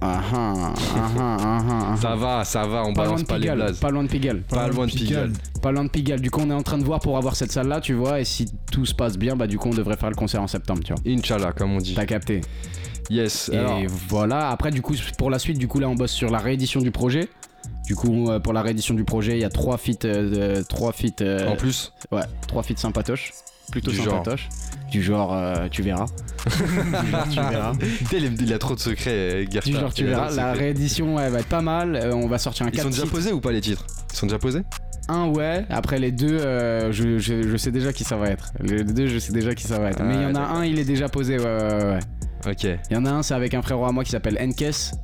[0.06, 0.74] Ah, ah, ah,
[1.18, 1.60] ah, ah,
[1.94, 1.96] ah.
[1.98, 3.80] Ça va, ça va, on Pas loin balance de pas les Pigalle, blazes.
[3.80, 4.42] pas loin de Pigalle.
[4.42, 5.32] Pas loin de Pigalle.
[5.62, 6.20] Pas loin de Pigalle.
[6.20, 8.20] Du coup, on est en train de voir pour avoir cette salle là, tu vois.
[8.20, 10.48] Et si tout se passe bien, bah, du coup, on devrait faire le concert en
[10.48, 11.02] septembre, tu vois.
[11.08, 11.94] Inch'Allah, comme on dit.
[11.96, 12.42] T'as capté.
[13.10, 13.50] Yes.
[13.54, 13.80] Et Alors,
[14.10, 14.50] voilà.
[14.50, 16.92] Après, du coup, pour la suite, du coup, là, on bosse sur la réédition du
[16.92, 17.30] projet.
[17.86, 20.92] Du coup, euh, pour la réédition du projet, il y a trois feats, euh, trois
[20.94, 23.34] feats, euh, en plus, ouais, trois feats sympatoches.
[23.72, 24.06] Plutôt Du genre.
[24.18, 24.50] sympatoches.
[24.92, 25.36] Du genre,
[25.72, 26.06] tu verras.
[26.46, 27.74] du genre, tu verras.
[28.12, 29.70] il, a trop de secrets, Gerta.
[29.70, 30.32] Du genre, tu verras.
[30.32, 32.10] La réédition, va être pas mal.
[32.14, 33.86] On va sortir un Ils 4 sont déjà posés ou pas les titres?
[34.12, 34.62] Ils sont déjà posés?
[35.10, 38.52] Un ouais, après les deux, euh, je, je- je sais déjà qui ça va être.
[38.62, 40.02] Les deux, je sais déjà qui ça va être.
[40.04, 42.00] Mais il y en a Ah, un, il est déjà posé, ouais, ouais, ouais, ouais.
[42.52, 44.56] Ok, Il y en a un, c'est avec un frérot à moi qui s'appelle Enkes,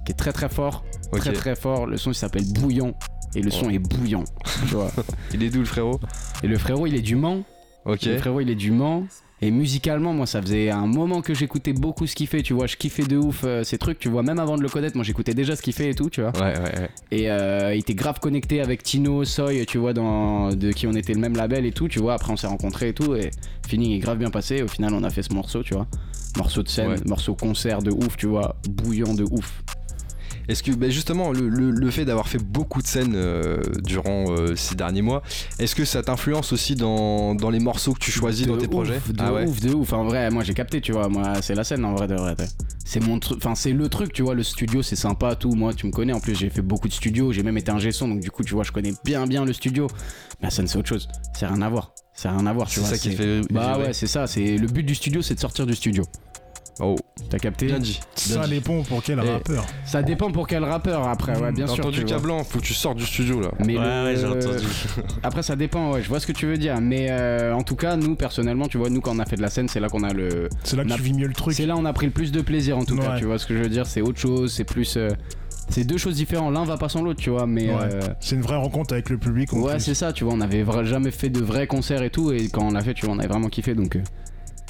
[0.06, 0.84] qui est très très fort.
[1.12, 1.86] Très très fort.
[1.88, 2.94] Le son, il s'appelle Bouillon.
[3.36, 3.70] Et le son Oh.
[3.70, 4.24] est bouillant.
[4.68, 4.92] tu vois.
[5.34, 6.00] Il est d'où le frérot?
[6.44, 7.44] Et le frérot, il est du Mans.
[7.86, 8.04] Ok.
[8.06, 9.04] Le frérot, il est du Mans.
[9.42, 12.66] Et musicalement, moi, ça faisait un moment que j'écoutais beaucoup ce qu'il fait, tu vois.
[12.68, 14.22] Je kiffais de ouf euh, ces trucs, tu vois.
[14.24, 16.32] Même avant de le connaître, moi, j'écoutais déjà ce qu'il fait et tout, tu vois.
[16.38, 16.90] Ouais, ouais, ouais.
[17.12, 20.94] Et euh, il était grave connecté avec Tino, Soy, tu vois, dans, de qui on
[20.94, 22.16] était le même label et tout, tu vois.
[22.16, 24.62] Après, on s'est rencontrés et tout, et le feeling est grave bien passé.
[24.64, 25.88] Au final, on a fait ce morceau, tu vois.
[26.36, 26.98] Morceau de scène, Ouais.
[27.06, 28.56] morceau concert de ouf, tu vois.
[28.68, 29.64] Bouillant de ouf.
[30.50, 34.26] Est-ce que bah, justement le, le- le fait d'avoir fait beaucoup de scènes euh, durant
[34.32, 35.22] euh, ces derniers mois,
[35.60, 38.66] est-ce que ça t'influence aussi dans, dans les morceaux que tu choisis De dans tes
[38.66, 39.48] ouf, projets De Ah ouais.
[39.48, 39.94] ouf, de ouf.
[39.94, 41.08] En vrai, moi j'ai capté, tu vois.
[41.08, 42.36] Moi, c'est la scène en vrai de vrai.
[42.84, 43.38] C'est mon truc.
[43.38, 44.34] Enfin, c'est le truc, tu vois.
[44.34, 45.52] Le studio, c'est sympa, tout.
[45.54, 46.14] Moi, tu me connais.
[46.14, 47.32] En plus, j'ai fait beaucoup de studios.
[47.32, 49.54] J'ai même été un son, donc du coup, tu vois, je connais bien, bien le
[49.54, 49.86] studio.
[50.42, 51.08] Mais la scène, c'est autre chose.
[51.38, 51.94] C'est rien à voir.
[52.16, 54.26] C'est rien à voir, C'est ça qui fait Bah ouais, c'est ça.
[54.28, 56.04] C'est le but du studio, c'est de sortir du studio.
[56.82, 56.96] Oh,
[57.30, 58.00] T'as capté bien dit.
[58.28, 58.52] bien Ça dit.
[58.52, 59.66] dépend pour quel rappeur.
[59.86, 61.80] Ça dépend pour quel rappeur après, ouais, bien sûr.
[61.86, 62.06] entendu.
[62.06, 63.52] Cablan, faut que tu sortes du studio là.
[63.66, 64.66] Mais Ouais, le- ouais, j'ai entendu.
[65.24, 66.80] Après, ça dépend, ouais, je vois ce que tu veux dire.
[66.80, 69.42] Mais euh, en tout cas, nous, personnellement, tu vois, nous, quand on a fait de
[69.42, 70.48] la scène, c'est là qu'on a le.
[70.64, 71.54] C'est là que a- tu vis mieux le truc.
[71.54, 73.46] C'est là on a pris le plus de plaisir, en tout cas, tu vois ce
[73.46, 73.86] que je veux dire.
[73.86, 74.96] C'est autre chose, c'est plus.
[74.96, 75.10] euh,
[75.72, 76.54] C'est deux choses différentes.
[76.54, 77.68] L'un va pas sans l'autre, tu vois, mais.
[77.70, 77.76] Ouais.
[77.82, 79.52] euh, C'est une vraie rencontre avec le public.
[79.54, 79.82] Ouais, plus.
[79.82, 82.48] c'est ça, tu vois, on avait vra- jamais fait de vrais concerts et tout, et
[82.48, 84.02] quand on l'a fait, tu vois, on avait vraiment kiffé, donc euh,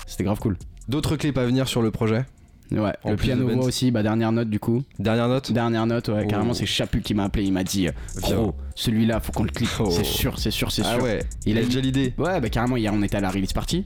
[0.07, 0.57] c'était grave cool.
[0.89, 2.25] D'autres clips à venir sur le projet
[2.71, 4.83] Ouais, En le piano voix aussi, bah dernière note du coup.
[4.99, 6.27] Dernière note Dernière note, ouais, Oh.
[6.27, 7.87] carrément, c'est Chapu qui m'a appelé, il m'a dit,
[8.21, 9.89] gros, celui-là, faut qu'on le clique, Oh.
[9.91, 11.03] c'est sûr, c'est sûr, c'est Ah sûr.
[11.03, 12.13] ouais, Il il a déjà l'idée.
[12.17, 13.83] Ouais, bah carrément, hier on était à la release party.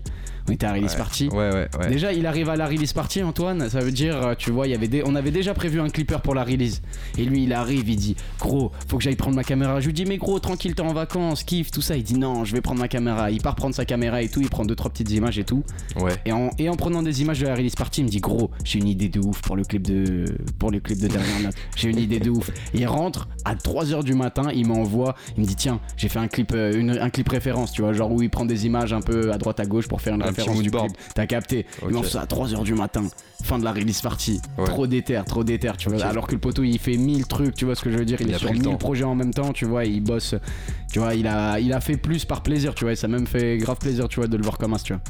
[0.47, 0.97] On était à la release Ouais.
[0.97, 1.29] party.
[1.29, 1.87] Ouais, ouais, ouais.
[1.87, 3.69] Déjà, il arrive à la release party, Antoine.
[3.69, 5.01] Ça veut dire, euh, tu vois, il y avait des...
[5.05, 6.81] on avait déjà prévu un clipper pour la release.
[7.17, 9.79] Et lui, il arrive, il dit, gros, faut que j'aille prendre ma caméra.
[9.79, 11.95] Je lui dis, mais gros, tranquille, t'es en vacances, kiffe, tout ça.
[11.95, 13.31] Il dit, non, je vais prendre ma caméra.
[13.31, 14.41] Il part prendre sa caméra et tout.
[14.41, 15.63] Il prend deux, trois petites images et tout.
[15.95, 16.11] Ouais.
[16.25, 18.51] Et en, et en prenant des images de la release party, il me dit, gros,
[18.65, 20.25] j'ai une idée de ouf pour le clip de,
[20.59, 21.55] pour le clip de dernière note.
[21.77, 22.51] J'ai une idée de ouf.
[22.73, 26.27] Il rentre à 3h du matin, il m'envoie, il me dit, tiens, j'ai fait un
[26.27, 29.01] clip, euh, une- un clip référence, tu vois, genre où il prend des images un
[29.01, 30.91] peu à droite à gauche pour faire une Un référence du clip.
[31.15, 31.65] T'as capté.
[31.81, 31.87] Ok.
[31.89, 33.03] Il m'envoie ça à 3h du matin,
[33.43, 34.41] fin de la release party.
[34.57, 34.65] Ouais.
[34.65, 36.03] Trop déter, trop déter, tu vois.
[36.05, 38.17] Alors que le poteau, il fait 1000 trucs, tu vois ce que je veux dire.
[38.21, 38.77] Il, Il est sur pris le 1000 temps.
[38.77, 40.35] projets en même temps, tu vois, il bosse.
[40.91, 43.25] Tu vois, il a, il a fait plus par plaisir, tu vois, et ça même
[43.27, 45.01] fait grave plaisir, tu vois, de le voir comme ça, tu vois.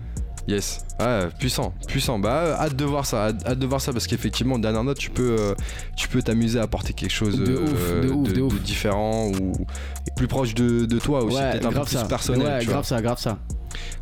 [0.47, 0.85] Yes.
[0.99, 2.19] Ah, puissant, puissant.
[2.19, 4.97] Bah, euh, hâte de voir ça, hâte, hâte de voir ça parce qu'effectivement, dernière note,
[4.97, 5.55] tu peux, euh,
[5.95, 8.61] tu peux t'amuser à apporter quelque chose De ouf, de ouf, de ouf.
[8.61, 9.53] différent ou
[10.17, 12.05] plus proche de, de toi aussi, peut-être un peu plus ça.
[12.05, 12.45] personnel.
[12.45, 12.83] Ouais, tu grave vois.
[12.83, 13.39] ça, grave ça.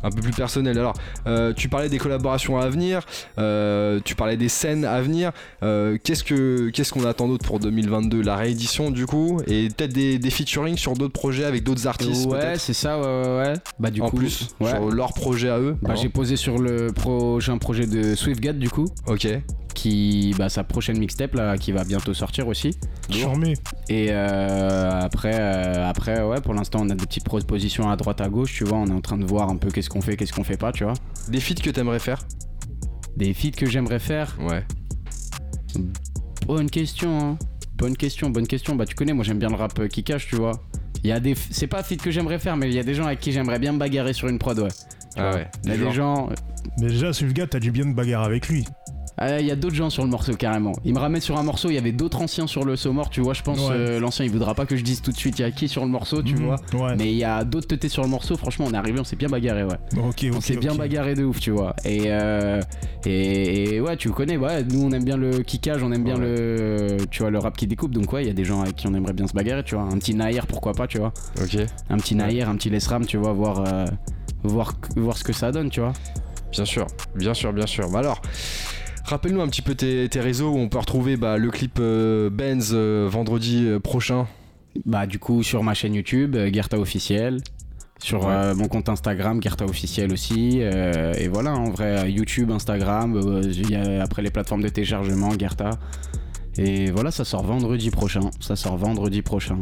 [0.02, 0.78] Un peu plus personnel.
[0.78, 0.94] Alors,
[1.26, 3.06] euh, tu parlais des collaborations à venir,
[3.38, 5.32] euh, tu parlais des scènes à venir.
[5.62, 9.92] Euh, qu'est-ce que qu'est-ce qu'on attend d'autre pour 2022 La réédition du coup et peut-être
[9.92, 13.54] des, des featuring sur d'autres projets avec d'autres artistes ouais, c'est ça, ouais, ouais, ouais.
[13.78, 14.70] Bah, du en coup, plus ouais.
[14.70, 15.76] sur leur projet à eux.
[15.82, 19.26] Bah, j'ai posé sur le prochain projet de SwiftGat, du coup, Ok.
[19.74, 22.76] Qui, bah, sa prochaine mixtape, là, qui va bientôt sortir aussi.
[23.10, 23.54] Charmé.
[23.88, 28.20] Et euh, après, euh, après, ouais, pour l'instant, on a des petites propositions à droite,
[28.20, 28.78] à gauche, tu vois.
[28.78, 30.72] On est en train de voir un peu qu'est-ce qu'on fait, qu'est-ce qu'on fait pas,
[30.72, 30.94] tu vois.
[31.28, 32.22] Des feats que t'aimerais faire?
[33.16, 34.36] Des feats que j'aimerais faire?
[34.40, 34.64] Ouais.
[36.46, 37.38] Bonne question, hein.
[37.76, 38.76] Bonne question, bonne question.
[38.76, 40.52] Bah, tu connais, moi, j'aime bien le rap euh, qui cache, tu vois.
[41.04, 41.34] Il y a des.
[41.50, 43.58] C'est pas feat que j'aimerais faire, mais il y a des gens avec qui j'aimerais
[43.58, 44.68] bien me bagarrer sur une prod, ouais.
[44.68, 45.34] Tu Ah vois.
[45.40, 45.50] ouais.
[45.64, 46.28] Il y a Du des gens.
[46.78, 48.64] Mais déjà, Swiftgat, t'as dû bien te bagarrer avec lui.
[49.18, 50.72] Ah, Il y a d'autres gens sur le morceau carrément.
[50.84, 53.10] Il me ramène sur un morceau, il y avait d'autres anciens sur le saut mort,
[53.10, 53.34] tu vois.
[53.34, 53.74] Je pense Ouais.
[53.76, 55.68] euh, l'ancien il voudra pas que je dise tout de suite il y a qui
[55.68, 56.44] sur le morceau, tu Mhm.
[56.46, 56.56] vois.
[56.74, 56.96] Ouais.
[56.96, 59.16] Mais il y a d'autres teutés sur le morceau, franchement on est arrivé, on s'est
[59.16, 59.76] bien bagarré, ouais.
[59.98, 60.30] Ok, ok.
[60.36, 61.76] On s'est bien bagarré de ouf, tu vois.
[61.84, 62.60] Et, euh,
[63.04, 66.16] et, et ouais, tu connais, ouais, nous on aime bien le kickage, on aime bien
[66.18, 66.26] Ouais.
[66.26, 67.92] le, tu vois, le rap qui découpe.
[67.92, 69.74] Donc ouais, il y a des gens avec qui on aimerait bien se bagarrer, tu
[69.74, 69.84] vois.
[69.84, 71.12] Un petit Nair, pourquoi pas, tu vois.
[71.40, 71.56] Ok.
[71.90, 73.84] Un petit Nair, un petit Lesram, tu vois, voir, euh,
[74.42, 75.92] voir, voir ce que ça donne, tu vois.
[76.50, 77.88] Bien sûr, bien sûr, bien sûr.
[77.90, 78.20] Bah alors,
[79.04, 82.30] rappelle-nous un petit peu tes, tes réseaux où on peut retrouver bah, le clip euh,
[82.30, 84.26] Benz euh, vendredi euh, prochain.
[84.86, 87.40] Bah du coup sur ma chaîne YouTube, Gerta officiel.
[87.98, 88.32] Sur Ouais.
[88.32, 90.58] euh, mon compte Instagram, Gerta officiel aussi.
[90.60, 95.70] euh, et voilà, en vrai, YouTube, Instagram, euh, après les plateformes de téléchargement, Gerta.
[96.58, 98.30] Et voilà, ça sort vendredi prochain.
[98.40, 99.58] Ça sort vendredi prochain.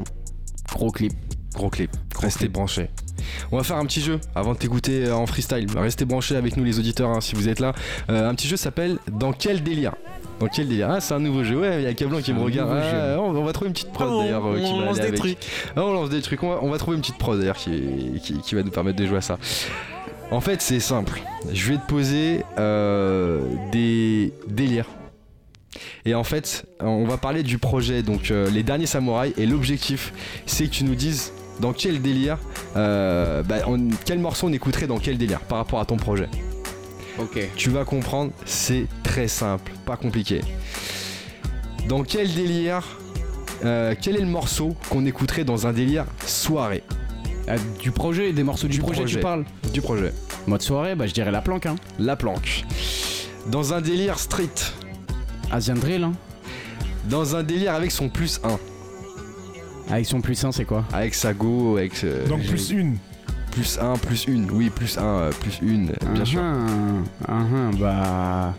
[0.72, 1.12] Gros clip.
[1.55, 1.90] Gros clip.
[2.18, 2.88] Restez branchés.
[3.53, 5.66] On va faire un petit jeu avant de t'écouter euh, en freestyle.
[5.76, 7.74] Restez branchés avec nous les auditeurs hein, si vous êtes là.
[8.09, 9.94] Euh, un petit jeu s'appelle Dans quel délire?
[10.38, 10.90] Dans quel délire?
[10.90, 11.59] Ah c'est un nouveau jeu.
[11.61, 12.70] Ouais, il y a Cablan qui me regarde.
[12.72, 15.01] Ah, on, on va trouver une petite prod Ah d'ailleurs euh, qui on va lance
[15.01, 15.16] avec.
[15.16, 15.38] trucs.
[15.76, 16.42] Ah, on lance des trucs.
[16.42, 18.98] On va, on va trouver une petite prod d'ailleurs qui, qui, qui va nous permettre
[18.98, 19.38] de jouer à ça.
[20.30, 21.20] En fait c'est simple.
[21.53, 23.40] Je vais te poser euh,
[23.72, 24.86] des délires.
[26.05, 29.34] Et en fait, on va parler du projet, donc euh, les derniers samouraïs.
[29.36, 30.12] Et l'objectif,
[30.46, 32.38] c'est que tu nous dises dans quel délire,
[32.76, 36.28] euh, bah, on- quel morceau on écouterait dans quel délire par rapport à ton projet.
[37.18, 37.38] Ok.
[37.56, 40.40] Tu vas comprendre, c'est très simple, pas compliqué.
[41.88, 42.82] Dans quel délire,
[43.64, 46.82] euh, quel est le morceau qu'on écouterait dans un délire soirée
[47.48, 49.16] Euh, du projet, des morceaux du, Du projet, projet.
[49.16, 50.12] tu parles du projet
[50.46, 51.76] Mode soirée, bah je dirais la planque, hein.
[51.98, 52.64] La planque.
[53.48, 54.48] Dans un délire street.
[55.50, 56.12] Asian Drill, hein.
[57.08, 58.58] Dans un délire avec son plus 1.
[59.91, 62.97] Avec son plus 1, c'est quoi Avec sa go, avec euh, Donc plus une.
[63.51, 64.47] plus 1, plus 1.
[64.53, 66.41] Oui, plus 1, plus 1, bien sûr.
[66.43, 66.66] Ah,
[67.28, 68.55] ah, ah, bah.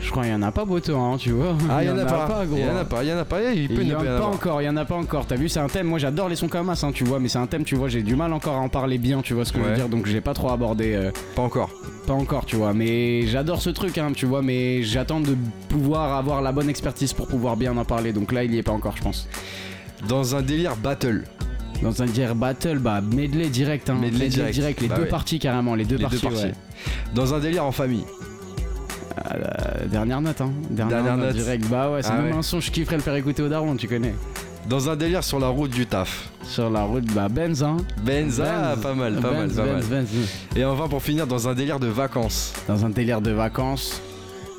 [0.00, 1.56] Je crois, il y en a pas Boto, hein, tu vois.
[1.70, 2.44] Ah, il y en a pas.
[2.44, 2.56] gros.
[2.56, 3.40] Il y en a pas, il y en a pas.
[3.52, 4.30] Il peut Il y ne en pas y en a pas avoir.
[4.34, 5.26] encore, il y en a pas encore.
[5.26, 5.86] T'as vu, c'est un thème.
[5.86, 7.88] Moi, j'adore les sons comme as, hein, tu vois, mais c'est un thème, tu vois,
[7.88, 9.70] j'ai du mal encore à en parler bien, tu vois ce que je Ouais.
[9.70, 9.88] veux dire.
[9.88, 11.70] Donc, j'ai pas trop abordé, euh, Pas encore.
[12.06, 12.74] pas encore, tu vois.
[12.74, 14.42] Mais j'adore ce truc, hein, tu vois.
[14.42, 15.36] Mais j'attends de
[15.68, 18.12] pouvoir avoir la bonne expertise pour pouvoir bien en parler.
[18.12, 19.28] Donc là, il y est pas encore, je pense.
[20.08, 21.24] Dans un délire battle.
[21.82, 23.96] Dans un dire battle, bah medley direct, hein.
[24.00, 24.80] Medley direct.
[24.80, 25.08] les Bah deux ouais.
[25.08, 26.36] parties carrément, les deux Les deux parties.
[26.44, 26.52] ouais.
[27.14, 28.04] Dans un délire en famille.
[29.34, 30.52] Euh, dernière note, hein.
[30.70, 31.36] Dernière, Dernière note, note.
[31.36, 31.66] direct.
[31.68, 32.38] Bah ouais, c'est Ah même ouais.
[32.38, 34.14] un son je kifferais le faire écouter au daron, tu connais.
[34.68, 36.30] Dans un délire sur la route du taf.
[36.44, 37.76] Sur la route, bah Benz, hein.
[38.04, 39.74] Benz, ah, pas mal, pas mal, Benz, pas mal.
[39.74, 40.08] Benz, Benz.
[40.54, 42.52] Et enfin pour finir dans un délire de vacances.
[42.68, 44.00] Dans un délire de vacances,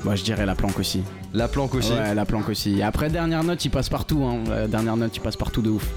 [0.03, 1.03] bah je dirais la planque aussi.
[1.33, 1.91] La planque aussi.
[1.91, 2.79] Ouais, la planque aussi.
[2.79, 4.43] Et après, dernière note, il passe partout, hein.
[4.47, 5.87] La dernière note, il passe partout de ouf.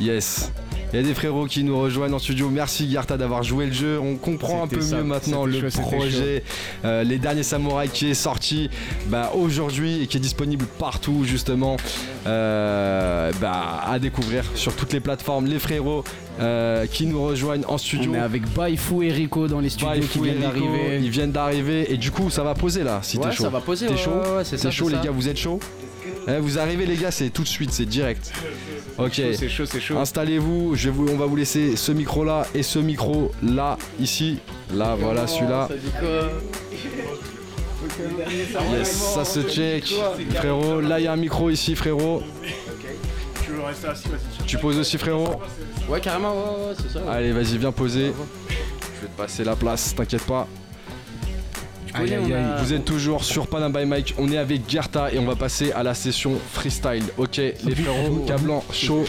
[0.00, 0.52] Yes.
[0.92, 2.48] Il y a des frérots qui nous rejoignent en studio.
[2.48, 3.98] Merci Garta d'avoir joué le jeu.
[3.98, 6.44] On comprend un peu ça, mieux maintenant le chaud, projet.
[6.84, 8.70] Euh, les derniers samouraïs qui est sorti
[9.08, 11.76] bah, aujourd'hui et qui est disponible partout justement
[12.26, 15.46] euh, bah, à découvrir sur toutes les plateformes.
[15.46, 16.04] Les frérots
[16.40, 18.10] euh, qui nous rejoignent en studio.
[18.12, 20.98] On est avec Baifou et Rico dans les studios qui viennent d'arriver.
[21.00, 23.44] Ils viennent d'arriver et du coup ça va poser là si t'es Ouais, chaud.
[23.44, 25.02] ça va poser, T'es ouais, chaud ouais, ouais, c'est ça, chaud les ça.
[25.02, 25.58] gars, vous êtes chaud
[26.28, 28.32] Eh, Vous arrivez les gars, c'est tout de suite, c'est direct.
[28.98, 29.14] Ok.
[29.14, 29.96] C'est chaud, c'est chaud.
[29.98, 33.76] Installez-vous, je vais vous, on va vous laisser ce micro là et ce micro là,
[34.00, 34.38] ici.
[34.74, 35.68] Là, voilà celui-là.
[38.72, 39.84] Yes, ça se check.
[40.34, 42.22] Frérot, là il y a un micro ici, frérot.
[43.74, 44.46] Tu veux rester assis, vas-y.
[44.46, 45.40] Tu poses aussi, frérot
[45.88, 47.10] Ouais, carrément, ouais, ouais, c'est ça.
[47.10, 48.12] Allez, vas-y, viens poser.
[48.48, 50.46] Je vais te passer la place, t'inquiète pas.
[51.94, 52.44] Aïe, aïe, aïe.
[52.62, 55.72] Vous êtes toujours sur Panam by Mike, on est avec Gerta et on va passer
[55.72, 57.04] à la session freestyle.
[57.16, 59.04] Ok, les frérots, Cablan, chaud.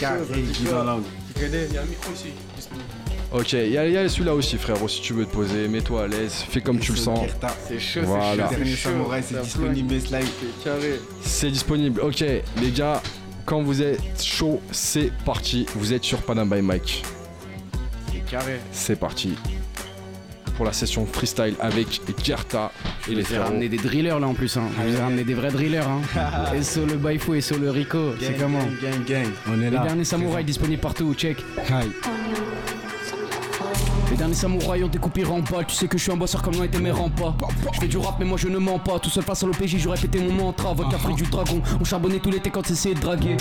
[3.30, 5.68] Ok, il y a, il y a celui-là aussi, frérot, si tu veux te poser,
[5.68, 7.28] mets-toi à l'aise, fais comme tu le sens.
[7.68, 8.48] C'est chaud, Voilà.
[8.48, 8.90] c'est chaud.
[9.22, 9.94] C'est disponible.
[11.20, 12.00] C'est disponible.
[12.00, 13.02] Ok, les gars,
[13.48, 15.64] quand vous êtes chaud, c'est parti.
[15.74, 17.02] Vous êtes sur Panam by Mike.
[18.12, 18.60] C'est carré.
[18.72, 19.36] C'est parti
[20.54, 22.70] pour la session freestyle avec Gerta
[23.08, 23.44] et les frérots.
[23.44, 24.64] ramené des drillers là en plus, hein.
[24.82, 26.52] Je vous ai ramené des vrais drillers, hein.
[26.54, 29.32] et sur le Baifou et sur le Rico, c'est comment gang, gang, gang.
[29.48, 29.84] On est Les là.
[29.84, 31.38] derniers samouraïs disponibles partout, check.
[31.70, 31.90] Aïe.
[34.18, 35.62] Derniers samouraïs ont découpé rempas.
[35.62, 37.36] Tu sais que je suis un bosseur comme l'ont été mes rempas.
[37.72, 38.98] Je fais du rap, mais moi je ne mens pas.
[38.98, 40.74] Tout seul face à l'OPJ, j'aurais pété mon mantra.
[40.74, 41.62] Vodka fruit du dragon.
[41.80, 43.36] On charbonnait tout l'été quand c'est de draguer.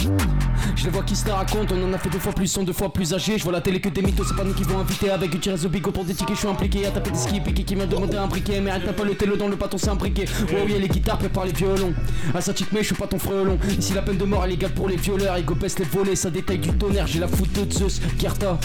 [0.76, 1.74] Je les vois qui se la racontent.
[1.76, 3.40] On en a fait deux fois plus, ils sont deux fois plus âgés.
[3.40, 5.10] Je vois la télé que des mythos, c'est pas nous qui vont inviter.
[5.10, 6.86] Avec une tirage de bigot pour des tickets, je suis impliqué.
[6.86, 8.62] À taper des skis piqués qui m'a demandé un briquet.
[8.62, 10.26] Mais arrête pas le télo dans le bâton, c'est imbriqué.
[10.44, 11.94] Oh, y'a les guitares, prépare les violons.
[12.36, 13.58] À sa mais je suis pas ton frelon.
[13.80, 15.38] Ici la peine de mort, elle est égale pour les violeurs.
[15.60, 17.08] Peste les volets, ça détaille du tonnerre.
[17.08, 18.00] J'ai la foudre de Zeus.
[18.20, 18.60] Gerta.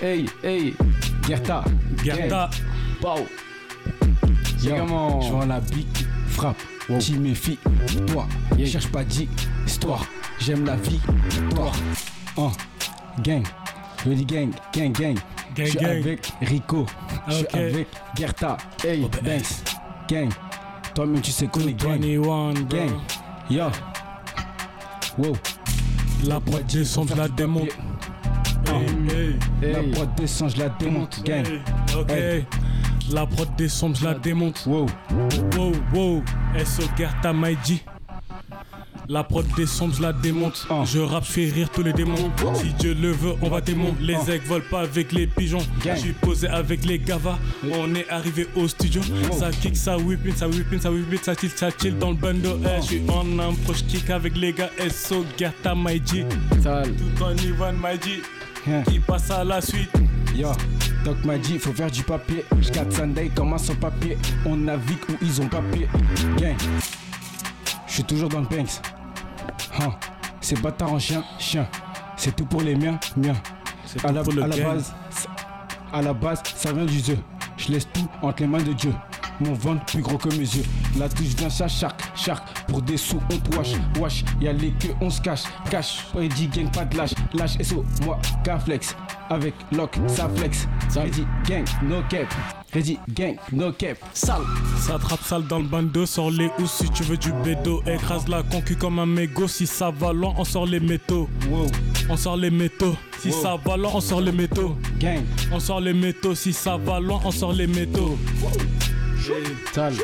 [0.00, 0.74] Hey, hey.
[1.26, 1.64] Gerta.
[2.02, 2.50] Gerta.
[4.58, 5.86] C'est Yo, comment Je vois la big
[6.28, 6.60] frappe.
[7.00, 7.58] Tu méfies,
[8.06, 8.26] toi.
[8.64, 10.04] Cherche pas d'histoire.
[10.38, 11.00] J'aime la vie,
[11.54, 11.70] toi.
[12.36, 12.50] Oh,
[13.22, 13.42] gang.
[14.04, 15.16] Je dis gang, gang, gang.
[15.56, 15.90] Je suis gang.
[15.90, 16.86] avec Rico.
[17.28, 17.88] Je suis avec
[18.18, 18.56] Gerta.
[18.84, 19.64] Hey, Banks.
[20.08, 20.30] Gang.
[20.94, 22.00] Toi-même, tu sais qu'on est gang.
[22.00, 22.52] 21, bro.
[22.68, 22.90] Gang.
[23.48, 23.64] Yo.
[25.16, 25.36] Wow.
[26.26, 27.68] La descend, je la hey,
[29.62, 31.22] La prod descend, je la démonte.
[31.24, 31.46] Gang.
[31.98, 32.12] Ok.
[33.12, 34.64] La prod descend, je la démonte.
[34.66, 34.86] Wow.
[35.56, 36.22] Wow, wow.
[36.64, 36.82] SO
[37.32, 37.82] Maïdi.
[39.08, 40.66] La prod descend, je la démonte.
[40.70, 40.82] Ah.
[40.86, 42.30] Je rappe, je fais rire tous les démons.
[42.54, 43.94] Si Dieu le veut, on va démon.
[44.00, 44.32] Les Ah.
[44.32, 45.58] aigles volent pas avec les pigeons.
[45.84, 45.96] Gang.
[45.96, 47.38] Je suis posé avec les gavas.
[47.70, 49.02] On est arrivé au studio.
[49.38, 51.98] Ça kick, ça whip in, ça whip in, ça whip in, ça chill, ça chill
[51.98, 52.58] dans le bando.
[52.64, 54.70] Eh, Je suis en approche kick avec les gars.
[54.88, 55.26] SO
[55.76, 56.24] Maïdi.
[56.62, 56.92] Sale.
[56.96, 58.22] Tout en Ivan Maïdi.
[58.66, 58.82] Hein.
[58.88, 59.90] Qui passe à la suite.
[60.34, 60.48] Yo,
[61.04, 62.44] Doc m'a dit faut faire du papier.
[62.60, 64.16] J'cate Sunday comment sans papier.
[64.46, 65.88] On navigue où ils ont papier.
[66.38, 66.56] Gang.
[67.86, 68.80] Je suis toujours dans le Banks.
[69.80, 69.92] Hein.
[70.40, 71.66] C'est bâtard en chien, chien.
[72.16, 73.36] C'est tout pour les miens, miens.
[73.86, 74.94] C'est À la, pour le à la base,
[75.92, 77.18] à la base, ça vient du jeu.
[77.56, 78.92] Je laisse tout entre les mains de Dieu.
[79.40, 80.64] Mon ventre plus gros que mes yeux.
[80.98, 82.66] La touche vient chaque shark, shark.
[82.68, 84.24] Pour des sous, on te wash, wash.
[84.40, 86.04] Y'a les queues, on se cache, cache.
[86.14, 87.58] Ready gang, pas de lâche, lâche.
[87.62, 88.96] SO, moi, Carflex.
[89.30, 90.68] Avec lock, ça flex.
[90.94, 92.26] Ready gang, no cap.
[92.72, 93.96] Ready gang, no cap.
[94.12, 94.42] Sale.
[94.78, 97.82] Ça trappe sale dans le bando, sors les housses si tu veux du bédo.
[97.86, 101.28] Écrase la concu comme un mégot, si ça va loin, on sort les métaux.
[101.50, 101.66] Wow,
[102.10, 103.42] On sort les métaux, si Wow.
[103.42, 104.76] ça va loin, on sort les métaux.
[105.00, 105.22] gang.
[105.52, 108.18] On sort les métaux, si ça va loin, on sort les métaux.
[109.72, 109.94] Sale.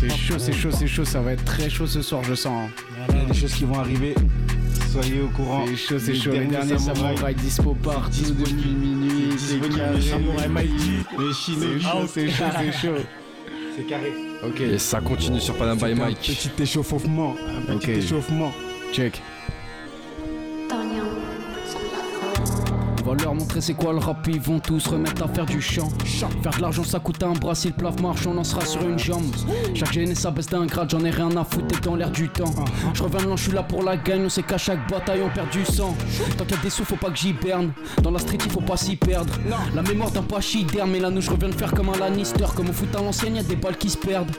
[0.00, 1.04] C'est chaud, c'est chaud, c'est chaud.
[1.04, 2.68] Ça va être très chaud ce soir, je sens.
[2.68, 3.04] hein.
[3.10, 4.14] Il y a des choses qui vont arriver.
[4.92, 5.64] Soyez au courant.
[5.66, 6.32] C'est chaud, c'est chaud.
[6.32, 9.34] Les derniers samouraïs dispo partout depuis minuit.
[9.38, 10.00] C'est carré.
[10.00, 10.90] Samouraï Maïdi.
[11.18, 12.94] Les Chinois, C'est chaud, c'est chaud, c'est chaud.
[13.76, 14.12] c'est carré.
[14.46, 14.60] Ok.
[14.60, 16.18] Et ça continue sur Panam by Mike.
[16.20, 17.36] Petit échauffement.
[17.68, 17.96] Un petit Ok.
[17.98, 18.52] échauffement.
[18.92, 19.20] Check.
[23.14, 25.88] Leur montrer c'est quoi le rap, ils vont tous remettre à faire du chant.
[26.42, 28.82] Faire de l'argent ça coûte un bras, si le plaf marche on en sera sur
[28.82, 29.34] une jambe.
[29.74, 32.28] Chaque gêne ça baisse d'un grade, j'en ai rien à foutre, t'es dans l'air du
[32.28, 32.54] temps.
[32.94, 35.30] Je reviens de je suis là pour la gagne, on sait qu'à chaque bataille on
[35.30, 35.96] perd du sang.
[36.36, 37.34] Tant qu'il y a des sous, faut pas que j'y.
[38.02, 39.32] Dans la street, il faut pas s'y perdre.
[39.74, 42.44] La mémoire d'un pachyderme, mais là nous je reviens de faire comme un Lannister.
[42.54, 44.30] Comme au foot à l'ancienne, y a des balles qui se perdent.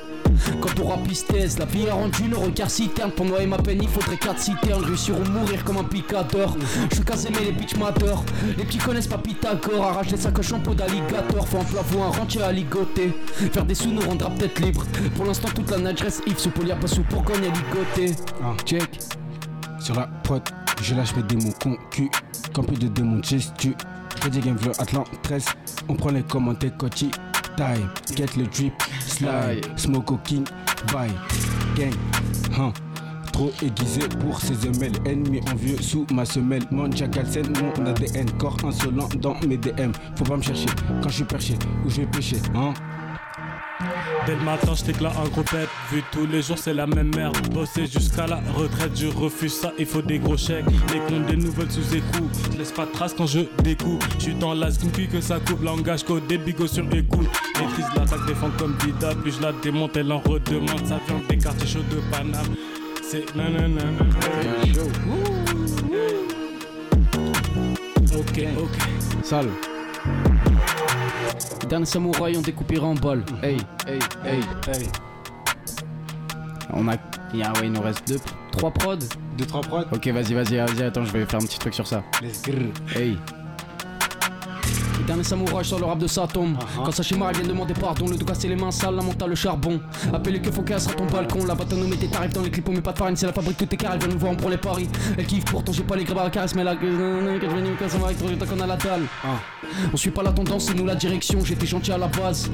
[0.62, 3.12] Quand on rapistèse, la vie a rendu le regard citerne.
[3.12, 4.84] Pour noyer ma peine, il faudrait 4 citernes.
[4.84, 6.58] Réussir ou mourir comme un picador.
[6.90, 8.24] Je suis casé, mais les bitches m'adorent.
[8.58, 9.86] Les petits connaissent pas Pythagore.
[9.86, 11.48] Arrache les sacoches en peau d'alligator.
[11.48, 13.14] Faut un plafond, un rentier à ligoter.
[13.52, 14.86] Faire des sous nous rendra peut-être libres.
[15.16, 16.40] Pour l'instant, toute la nage reste Yves.
[16.40, 18.16] Sous polia, pas sous Bourgogne à ligoter.
[18.44, 18.54] Ah.
[18.66, 19.00] Check.
[19.80, 20.42] Sur la prod,
[20.82, 22.10] je lâche mes démons concu.
[22.54, 23.74] Campé de démons gestu.
[24.20, 25.46] Freddy Game Atlant 13.
[25.90, 27.10] On prend les commentaires Kochi.
[27.58, 27.90] Time.
[28.16, 28.74] Get le drip.
[29.12, 29.68] Slide.
[29.76, 30.46] Smoke au king.
[30.94, 31.12] Bye.
[31.76, 31.94] Gang.
[32.58, 32.72] Hein.
[33.34, 34.94] Trop aiguisé pour ses semelles.
[35.06, 36.64] Ennemi envieux sous ma semelle.
[36.72, 38.30] Mon Jackalsen, mon ADN.
[38.38, 39.92] Corps insolent dans mes DM.
[40.16, 40.68] Faut pas me chercher
[41.02, 41.56] quand je suis perché.
[41.86, 42.38] Où je vais pêcher.
[42.56, 42.74] Hein.
[44.26, 45.68] Dès le matin, je t'éclate un gros pet.
[45.92, 47.36] Vu tous les jours, c'est la même merde.
[47.50, 49.72] Bosser jusqu'à la retraite, je refuse ça.
[49.80, 50.66] Il faut des gros chèques.
[50.94, 52.30] Les comptes des nouvelles sous écrou.
[52.52, 54.04] Je laisse pas de traces quand je découpe.
[54.18, 55.64] Je suis dans la puis que ça coupe.
[55.64, 57.30] Langage code des bigots sur écoute.
[57.60, 59.16] Maîtrise l'attaque, défend comme Dida.
[59.16, 60.86] Plus je la démonte, elle en redemande.
[60.86, 62.56] Ça vient des quartiers chauds de Paname.
[63.02, 63.82] C'est nanana.
[68.14, 69.24] Ok, ok.
[69.24, 69.50] Sale.
[71.72, 73.24] Dernier samouraï, on découpera en balles.
[73.42, 73.56] Hey,
[73.88, 74.42] hey, hey.
[74.68, 74.90] Hey.
[76.74, 76.96] On a.
[77.34, 78.20] il y a- ouais, il nous reste deux.
[78.52, 78.98] Trois prods.
[79.38, 79.86] 2-3 prods.
[79.94, 82.04] Ok, vas-y, vas-y, vas-y, attends, je vais faire un petit truc sur ça.
[82.22, 82.44] Let's.
[82.94, 83.18] Hey.
[85.02, 86.56] Les derniers samouraïs sur le rap de sa tombe.
[86.76, 89.82] Quand Sashimara vient demander pardon, le dos cassé les mains sales, la à le charbon.
[90.14, 91.44] Appelez que qu'elle sera ton balcon.
[91.44, 93.26] La bataille nous met tes tarifs dans les clips, on met pas de farine, c'est
[93.26, 94.88] la fabrique, tout carré, elle vient nous voir, on prend les paris.
[95.18, 96.96] Elle kiffe pourtant, j'ai pas les grébes à la caresse, mais la que je
[97.56, 99.02] vais nous casser avec trop tant qu'on a la dalle.
[99.92, 101.40] On suit pas la tendance, c'est nous la direction.
[101.44, 102.52] J'étais gentil à la base.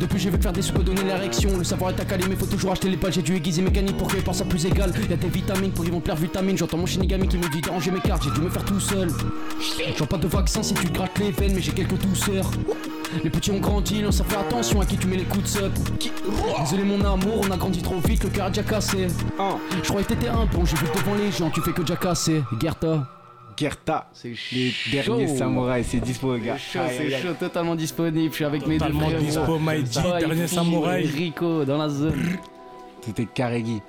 [0.00, 1.58] Depuis, je vais faire des sous, donner l'érection.
[1.58, 3.12] Le savoir est à caler, mais faut toujours acheter les balles.
[3.12, 4.94] J'ai dû aiguiser mes mécaniques pour que les parts soient plus égales.
[5.10, 6.56] Y'a des vitamines pour qu'ils vont perdre vitamines.
[6.56, 8.22] J'entends mon shinigami qui me dit d'arranger mes cartes.
[8.24, 9.10] J'ai dû me faire tout seul.
[9.98, 12.48] J'en pas de vaccin si tu te grattes les veines, mais j'ai quelques douceurs.
[13.24, 15.48] Les petits ont grandi, on ça fait attention à qui tu mets les coups de
[15.48, 15.72] sup.
[16.60, 19.08] Désolé mon amour, on a grandi trop vite, le cœur a déjà cassé.
[19.38, 21.96] Je croyais que t'étais un bon, j'ai vu devant les gens, tu fais que déjà
[21.96, 22.42] casser.
[22.60, 23.08] Gerta.
[23.56, 24.08] Gerta.
[24.12, 26.56] C'est Les derniers samouraïs, c'est dispo, les gars.
[26.58, 28.30] c'est chaud, totalement disponible.
[28.30, 29.84] Je suis avec mes deux Totalement dispo, Bye,
[30.20, 31.06] dernier samouraï.
[31.06, 32.38] Rico dans la zone.
[33.02, 33.80] Tout est carré, Guy.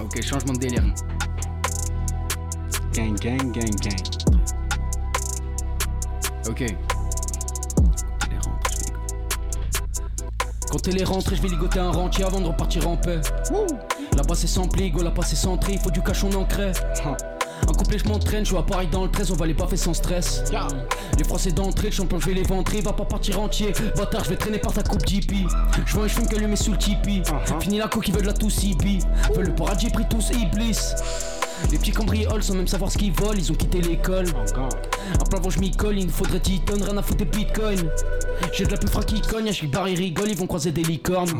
[0.00, 0.82] Ok, changement de délire.
[2.94, 4.00] Gang, gang, gang, gang.
[6.48, 6.76] Ok.
[10.70, 13.20] Quand elle est rentrée, je vais ligoter un rentier avant de repartir en paix.
[14.16, 16.70] Là-bas c'est sans pligo, là-bas c'est sans tri, faut du cachon ancré.
[17.04, 19.76] Un couplet, je m'entraîne, je suis à Paris dans le 13, on va les baffer
[19.76, 20.44] sans stress.
[21.18, 23.72] Les Français d'entrée, le champion, je vais les ventrer, va pas partir entier.
[23.96, 25.32] Bâtard, je vais traîner par ta coupe JP.
[25.86, 27.22] Je vois un cheveu qu'allumer sous le tipi.
[27.60, 29.00] Fini la coque, ils veulent la tous hippie.
[29.34, 30.78] Veulent le paradis, pris tous iblis.
[31.70, 34.26] Les petits cambrioles sans même savoir ce qu'ils volent, ils ont quitté l'école.
[34.28, 37.24] Un plan avant je m'y colle, il nous faudrait 10 tonnes, rien à foutre des
[37.24, 37.90] bitcoins.
[38.52, 40.70] J'ai de la plus fra qui cogne, à chaque bar ils rigolent, ils vont croiser
[40.72, 41.30] des licornes.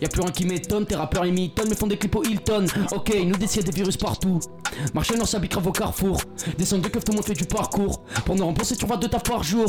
[0.00, 2.66] Y'a plus rien qui m'étonne, tes rappeurs imitent, mais font des clips au Hilton.
[2.92, 4.40] Ok, ils nous décident des virus partout.
[4.92, 6.20] Marcher dans sa grave au carrefour.
[6.58, 8.02] Descendre de keuf, tout le monde fait du parcours.
[8.24, 9.66] Pour nous rembourser, tu vas deux taf par jour.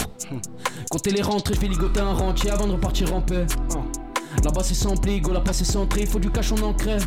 [0.90, 3.46] Comptez les rentrées, je vais ligoter un rentier avant de repartir en paix.
[4.44, 6.98] Là-bas c'est sans pligo, là-bas c'est centré, faut du cachon ancré.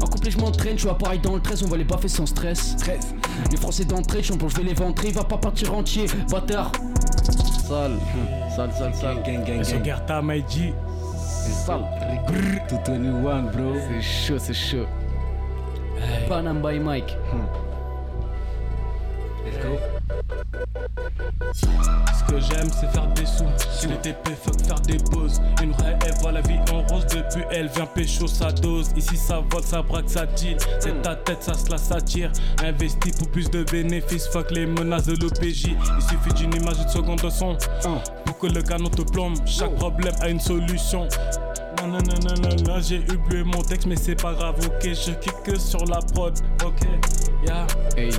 [0.00, 2.08] En couplet je m'entraîne, je suis à Paris dans le 13, on va les baffer
[2.08, 2.76] sans stress.
[3.50, 6.72] Les Français d'entrée, champion, je vais les ventrer, il va pas partir entier, bâtard.
[7.68, 7.98] Sale,
[8.54, 9.22] sale, sale, sale.
[9.24, 9.84] Gang, gang, gang.
[9.84, 10.72] Gerta, Maïdi.
[11.16, 11.84] C'est sale.
[12.68, 13.74] Tout 21, bro.
[13.88, 14.86] C'est chaud, c'est chaud.
[16.28, 17.16] Panam by Mike.
[22.14, 23.44] Ce que j'aime, c'est faire des sous.
[23.70, 25.40] Si les TP, fuck faire des pauses.
[25.62, 27.06] Une vraie, elle voit la vie en rose.
[27.06, 28.90] Depuis, elle vient pécho sa dose.
[28.96, 30.56] Ici, ça vole, ça braque, ça deal.
[30.78, 32.30] C'est ta tête, ça se la s'attire.
[32.62, 34.28] Investi pour plus de bénéfices.
[34.28, 35.70] Fuck les menaces de l'OPJ.
[35.96, 37.56] Il suffit d'une image, une seconde de son.
[38.24, 39.36] Pour que le canon te plombe.
[39.46, 41.08] Chaque problème a une solution.
[41.82, 45.58] Non, non, non, non, j'ai oublié mon texte, mais c'est pas grave, ok, je kick
[45.58, 46.80] sur la prod, ok,
[47.44, 47.66] yeah.
[47.96, 48.12] Hey.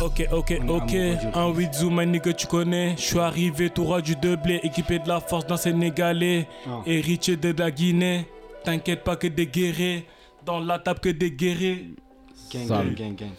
[0.00, 0.94] Ok, ok, ok.
[1.34, 2.94] Un 8 zoom, un nigga, tu connais.
[2.96, 6.46] Je suis arrivé tout roi du Deblé, équipé de la force d'un Sénégalais.
[6.86, 8.26] Héritier de la Guinée.
[8.64, 10.06] T'inquiète pas que des guerriers.
[10.44, 11.94] Dans la table que des guerriers.
[12.52, 13.30] Gang, gang, gang, gang.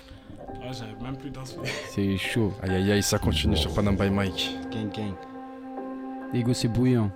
[0.62, 1.62] Ah, j'avais même plus d'inspo.
[1.90, 2.52] C'est chaud.
[2.62, 4.52] Aïe aïe aïe, ça continue sur Panam by Mike.
[4.72, 5.14] Gang, gang.
[6.34, 7.10] Ego, c'est bouillant.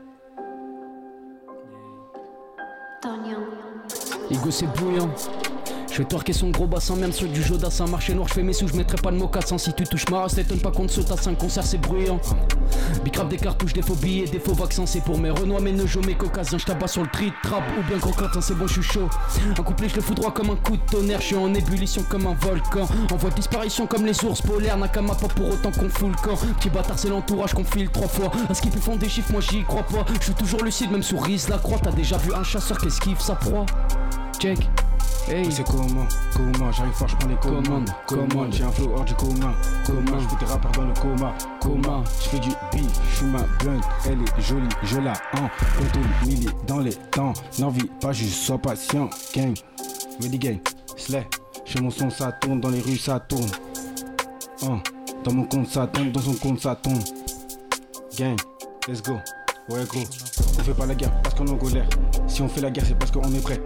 [4.31, 5.09] Ego, c'est bouillant.
[5.93, 7.85] Je vais torquer son gros bassin, même sur du Jodassin.
[7.85, 9.59] Marché noir, je fais mes sous, je mettrai pas de mocassin.
[9.59, 12.19] Si tu touches ma race, t'étonne pas saute à 5 concerts, c'est bruyant.
[13.03, 14.87] Bicrap des cartouches, des faux billets, des faux vaccins.
[14.87, 16.57] C'est pour mes renois, mes neujos, mes caucasiens.
[16.57, 19.07] Je sur le tri trap ou bien croquatin, c'est bon, je suis chaud.
[19.51, 21.21] Un couplet, je le fous droit comme un coup de tonnerre.
[21.21, 22.87] Je suis en ébullition comme un volcan.
[23.11, 24.79] En voie de disparition comme les ours polaires.
[24.79, 26.35] Nakama pas pour autant qu'on fout le camp.
[26.57, 28.31] Petit bâtard, c'est l'entourage qu'on file trois fois.
[28.49, 30.11] À ce qu'ils font des chiffres, moi j'y crois pas.
[30.19, 31.19] Je suis toujours lucide, même sous
[31.49, 31.77] la croix.
[31.77, 33.67] T'as déjà vu un chasseur qui esquive sa proie?
[34.39, 34.57] Check.
[35.29, 35.49] Hey.
[35.51, 36.05] C'est comment,
[36.35, 37.63] comment, j'arrive fort, je prends les commandes.
[37.65, 38.53] Commande, Comment, commande.
[38.53, 39.53] j'ai un flow hors du commun.
[39.85, 40.19] Comment, Comment.
[40.19, 41.33] je fais des rappeurs dans le coma.
[41.61, 45.49] Comment, je fais du beat, je blunt, elle est jolie, je la hant.
[45.77, 47.33] Contourne, milli dans les temps.
[47.57, 49.09] N'envie pas, juste sois patient.
[49.33, 49.53] Gang,
[50.21, 50.59] ready gang,
[50.97, 51.25] slay.
[51.65, 53.49] Chez mon son, ça tourne, dans les rues, ça tourne.
[54.63, 54.81] Hein,
[55.23, 56.99] Dans mon compte, ça tombe, dans son compte, ça tombe.
[58.17, 58.35] Gang,
[58.89, 59.13] let's go.
[59.69, 60.01] Ouais, gros,
[60.59, 61.87] on fait pas la guerre parce qu'on est en colère.
[62.27, 63.61] Si on fait la guerre, c'est parce qu'on est prêt.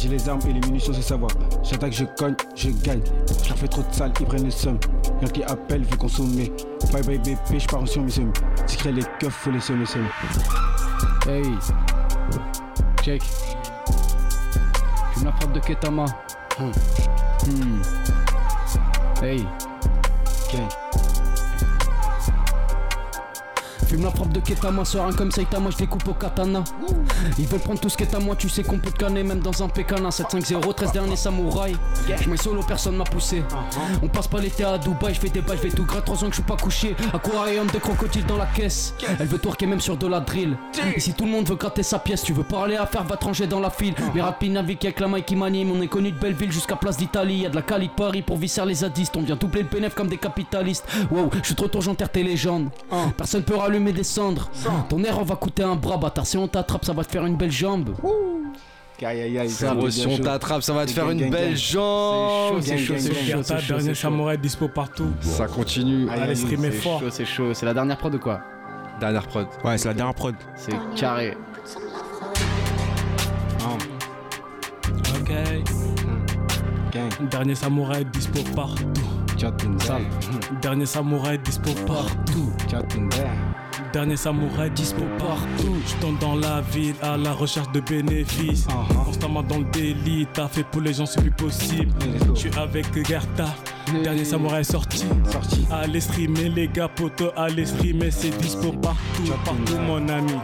[0.00, 1.30] J'ai les armes et les munitions, c'est savoir.
[1.64, 3.00] J'attaque, je cogne, je gagne.
[3.42, 4.78] Je leur fais trop de sale, ils prennent le seum.
[5.20, 6.52] Y'en qui appelle, veut consommer.
[6.92, 8.32] Bye bye BP, je en sur mes semis.
[8.66, 10.06] Secret les keufs, faut les semer, semer.
[11.26, 11.42] Hey.
[13.02, 13.22] Check.
[15.14, 16.04] Fume la frappe de Ketama.
[16.60, 16.70] Hmm.
[17.46, 17.82] Hmm.
[19.20, 19.44] Hey.
[20.52, 20.68] Gang,
[23.88, 26.62] Fume la frappe de Ketama, serein comme Saitama, je découpe au katana.
[27.38, 29.22] Ils veulent prendre tout ce qui est à moi, tu sais qu'on peut te canner
[29.22, 30.08] même dans un pécana.
[30.10, 31.76] 7-5-0, 13 derniers samouraïs.
[32.20, 33.42] Je mets solo, personne m'a poussé.
[34.02, 36.16] On passe pas l'été à Dubaï, je fais des bails, je vais tout gras, 3
[36.16, 36.96] ans que je suis pas couché.
[37.12, 38.94] Aquarium de crocodile dans la caisse.
[39.18, 40.56] Elle veut twerker même sur de la drill.
[40.94, 43.16] Et si tout le monde veut gratter sa pièce, tu veux parler à faire, va
[43.16, 43.94] te ranger dans la file.
[44.14, 45.70] Mais rapide navigue avec la main qui m'anime.
[45.72, 47.38] On est connu de Belleville jusqu'à Place d'Italie.
[47.38, 49.16] Y'a de la Cali de Paris pour visser les zadistes.
[49.16, 50.84] On vient doubler le bénéf comme des capitalistes.
[51.10, 52.68] Wow, je suis trop tôt, j'enterre tes légendes.
[53.16, 54.50] Personne peut rallumer des cendres.
[54.88, 56.26] Ton erreur va coûter un bras, bâtard.
[56.26, 57.94] Si on t'attrape, ça va te faire une belle jambe.
[59.02, 59.48] aïe aïe aïe.
[59.48, 61.56] Frérot, bien si on t'attrape, ça va te C'est faire une gang, belle gang.
[61.56, 62.60] jambe.
[62.60, 65.10] C'est chaud, c'est chaud, c'est chaud, dernier samouraï dispo partout.
[65.20, 66.08] Ça continue.
[66.10, 67.00] Allez, streamer C'est fort.
[67.00, 67.54] chaud, c'est chaud.
[67.54, 68.40] C'est la dernière prod ou quoi?
[69.00, 69.46] Dernière prod.
[69.64, 70.34] Ouais, c'est la dernière prod.
[70.56, 71.36] C'est carré.
[75.20, 75.32] Ok.
[76.92, 78.84] Gang, Dernier samouraï dispo partout.
[80.60, 82.50] Dernier samouraï dispo partout.
[83.92, 85.76] Dernier samouraï dispo partout.
[85.86, 88.66] Je tombe dans la ville à la recherche de bénéfices.
[88.66, 89.04] Uh-huh.
[89.04, 91.92] Constamment dans le délit, t'as fait pour les gens, c'est plus possible.
[92.34, 93.46] Je suis avec Gerta.
[94.02, 95.04] Dernier samouraï sorti.
[95.30, 95.66] Sorti.
[95.70, 100.34] Allez streamer les gars potos, allez streamer, c'est dispo partout, partout mon ami.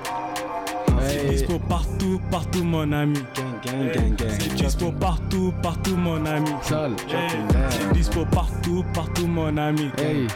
[1.14, 3.18] C'est dispo partout, partout mon ami.
[3.36, 4.28] Gang, gang, gang, gang.
[4.40, 6.50] C'est dispo partout, partout mon ami.
[6.62, 9.90] C'est dispo partout, partout mon ami.
[9.98, 10.26] Hey.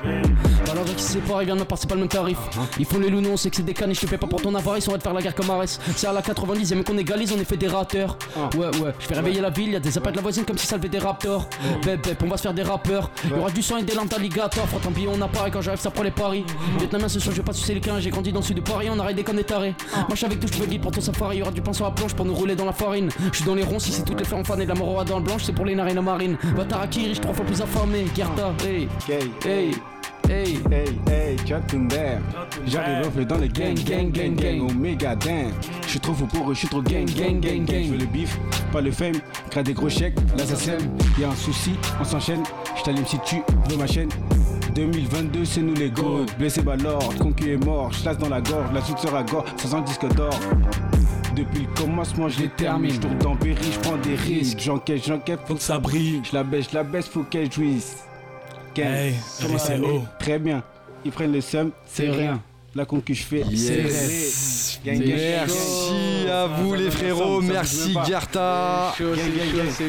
[0.71, 2.39] Alors qui se sépare, ils viennent de passer pas le même tarif.
[2.79, 4.19] Ils font les loups, nous on sait que c'est des cannes et je te fais
[4.19, 5.81] pas pour ton avarice, on va te faire la guerre comme Arès.
[5.97, 8.17] C'est à la 90 e qu'on égalise, on est fédérateur.
[8.57, 10.67] Ouais, ouais, je fais réveiller la ville, y'a des appels de la voisine comme si
[10.67, 11.49] ça levait des raptors.
[11.85, 13.11] Bep, bep, on va se faire des rappeurs.
[13.29, 14.67] Y'aura du sang et des lampes d'alligator.
[14.69, 16.45] Frotte un billet, on apparaît quand j'arrive, ça prend les paris.
[16.79, 18.63] Vietnamien, ce soir, je vais pas sucer les quins, j'ai grandi dans le sud de
[18.63, 19.75] Paris, on arrête des connes des tarés.
[19.95, 21.91] Moi je suis avec tout, je guide pour ton safari, y'aura du pain sur la
[21.91, 23.11] planche pour nous rouler dans la farine.
[23.33, 24.75] Je suis dans les ronds, si c'est toutes les fleurs en fan et de la
[24.75, 26.37] moroa dans le blanche, c'est pour les narines marines.
[26.57, 28.07] Bataraki, riche trois fois plus affamé.
[28.15, 29.71] Gerta, hey, hey, hey.
[30.29, 31.89] Hey, hey, Chatun
[32.67, 35.53] J'arrive reflet dans les gang, gang, gang, gang, Omega Dan.
[35.85, 37.85] Je suis trop fou pour eux, je suis trop gang, gang, gang, gang.
[37.85, 38.39] Je veux le bif,
[38.71, 39.15] pas le fame,
[39.51, 40.95] grade des gros chèques, là ça sème.
[41.19, 42.43] Y'a un souci, on s'enchaîne.
[42.77, 43.37] Je t'allume si tu
[43.71, 44.11] veux ma chaîne.
[44.79, 46.25] 2022, c'est nous les goats.
[46.39, 47.91] Blessé Ballord, concu est mort.
[47.93, 49.45] Je dans la gorge, la suite sera gore.
[49.57, 50.31] Sent le disque d'or.
[51.35, 52.93] Depuis le commencement, je les termine.
[52.93, 54.61] Je tourne dans Berry, je prends des risques.
[54.61, 56.23] J'enquête, j'enquête, Faut que ça brille.
[56.23, 58.05] je la baisse, je la baisse, faut qu'elle jouisse.
[58.77, 59.15] Hey.
[60.21, 60.63] Très bien.
[61.05, 62.41] Ils prennent le seum, c'est rien.
[62.75, 64.79] La concu je fais, Yes.
[64.85, 68.95] Gang, gang, gang, Merci à vous les frérots, merci Gerta.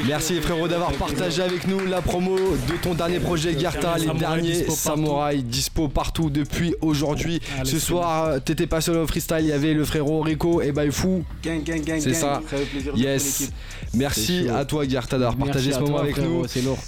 [0.08, 4.08] Merci les frérots d'avoir partagé avec nous la promo de ton dernier projet Gerta, les
[4.18, 7.42] derniers samouraïs dispo partout depuis aujourd'hui.
[7.60, 10.72] Allez, Ce soir, t'étais pas seul au freestyle, il y avait le frérot Rico et
[10.72, 11.24] Baifou.
[11.44, 12.42] gang, gang, gang, C'est ça.
[12.96, 13.52] Yes.
[13.94, 16.44] Merci à toi Gerta d'avoir partagé ce moment avec nous.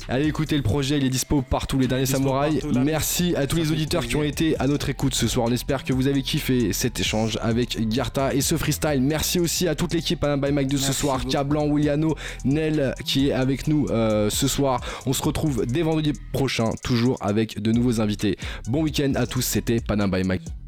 [0.08, 2.64] Allez écouter le projet, il est dispo partout, les derniers samouraïs.
[2.84, 5.48] Merci à tous les auditeurs qui ont été à notre écoute ce soir.
[5.50, 9.02] On espère que vous avez kiffé cet échange avec Garta et ce freestyle.
[9.02, 11.26] Merci aussi à toute l'équipe Alain by Mike de ce soir.
[11.26, 12.16] Cablan, Williano,
[12.46, 14.82] Nel qui est avec nous euh, ce soir.
[15.06, 18.38] On se retrouve dès vendredi prochain, toujours avec de nouveaux invités.
[18.68, 20.61] Bon week-end à tous, c'était Panam by Mike.